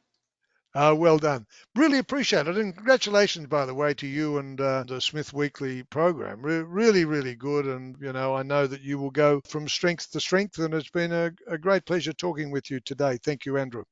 [0.73, 1.45] Uh, well done.
[1.75, 2.57] Really appreciate it.
[2.57, 6.41] And congratulations, by the way, to you and uh, the Smith Weekly program.
[6.41, 7.65] Re- really, really good.
[7.67, 10.57] And, you know, I know that you will go from strength to strength.
[10.59, 13.17] And it's been a, a great pleasure talking with you today.
[13.23, 13.83] Thank you, Andrew.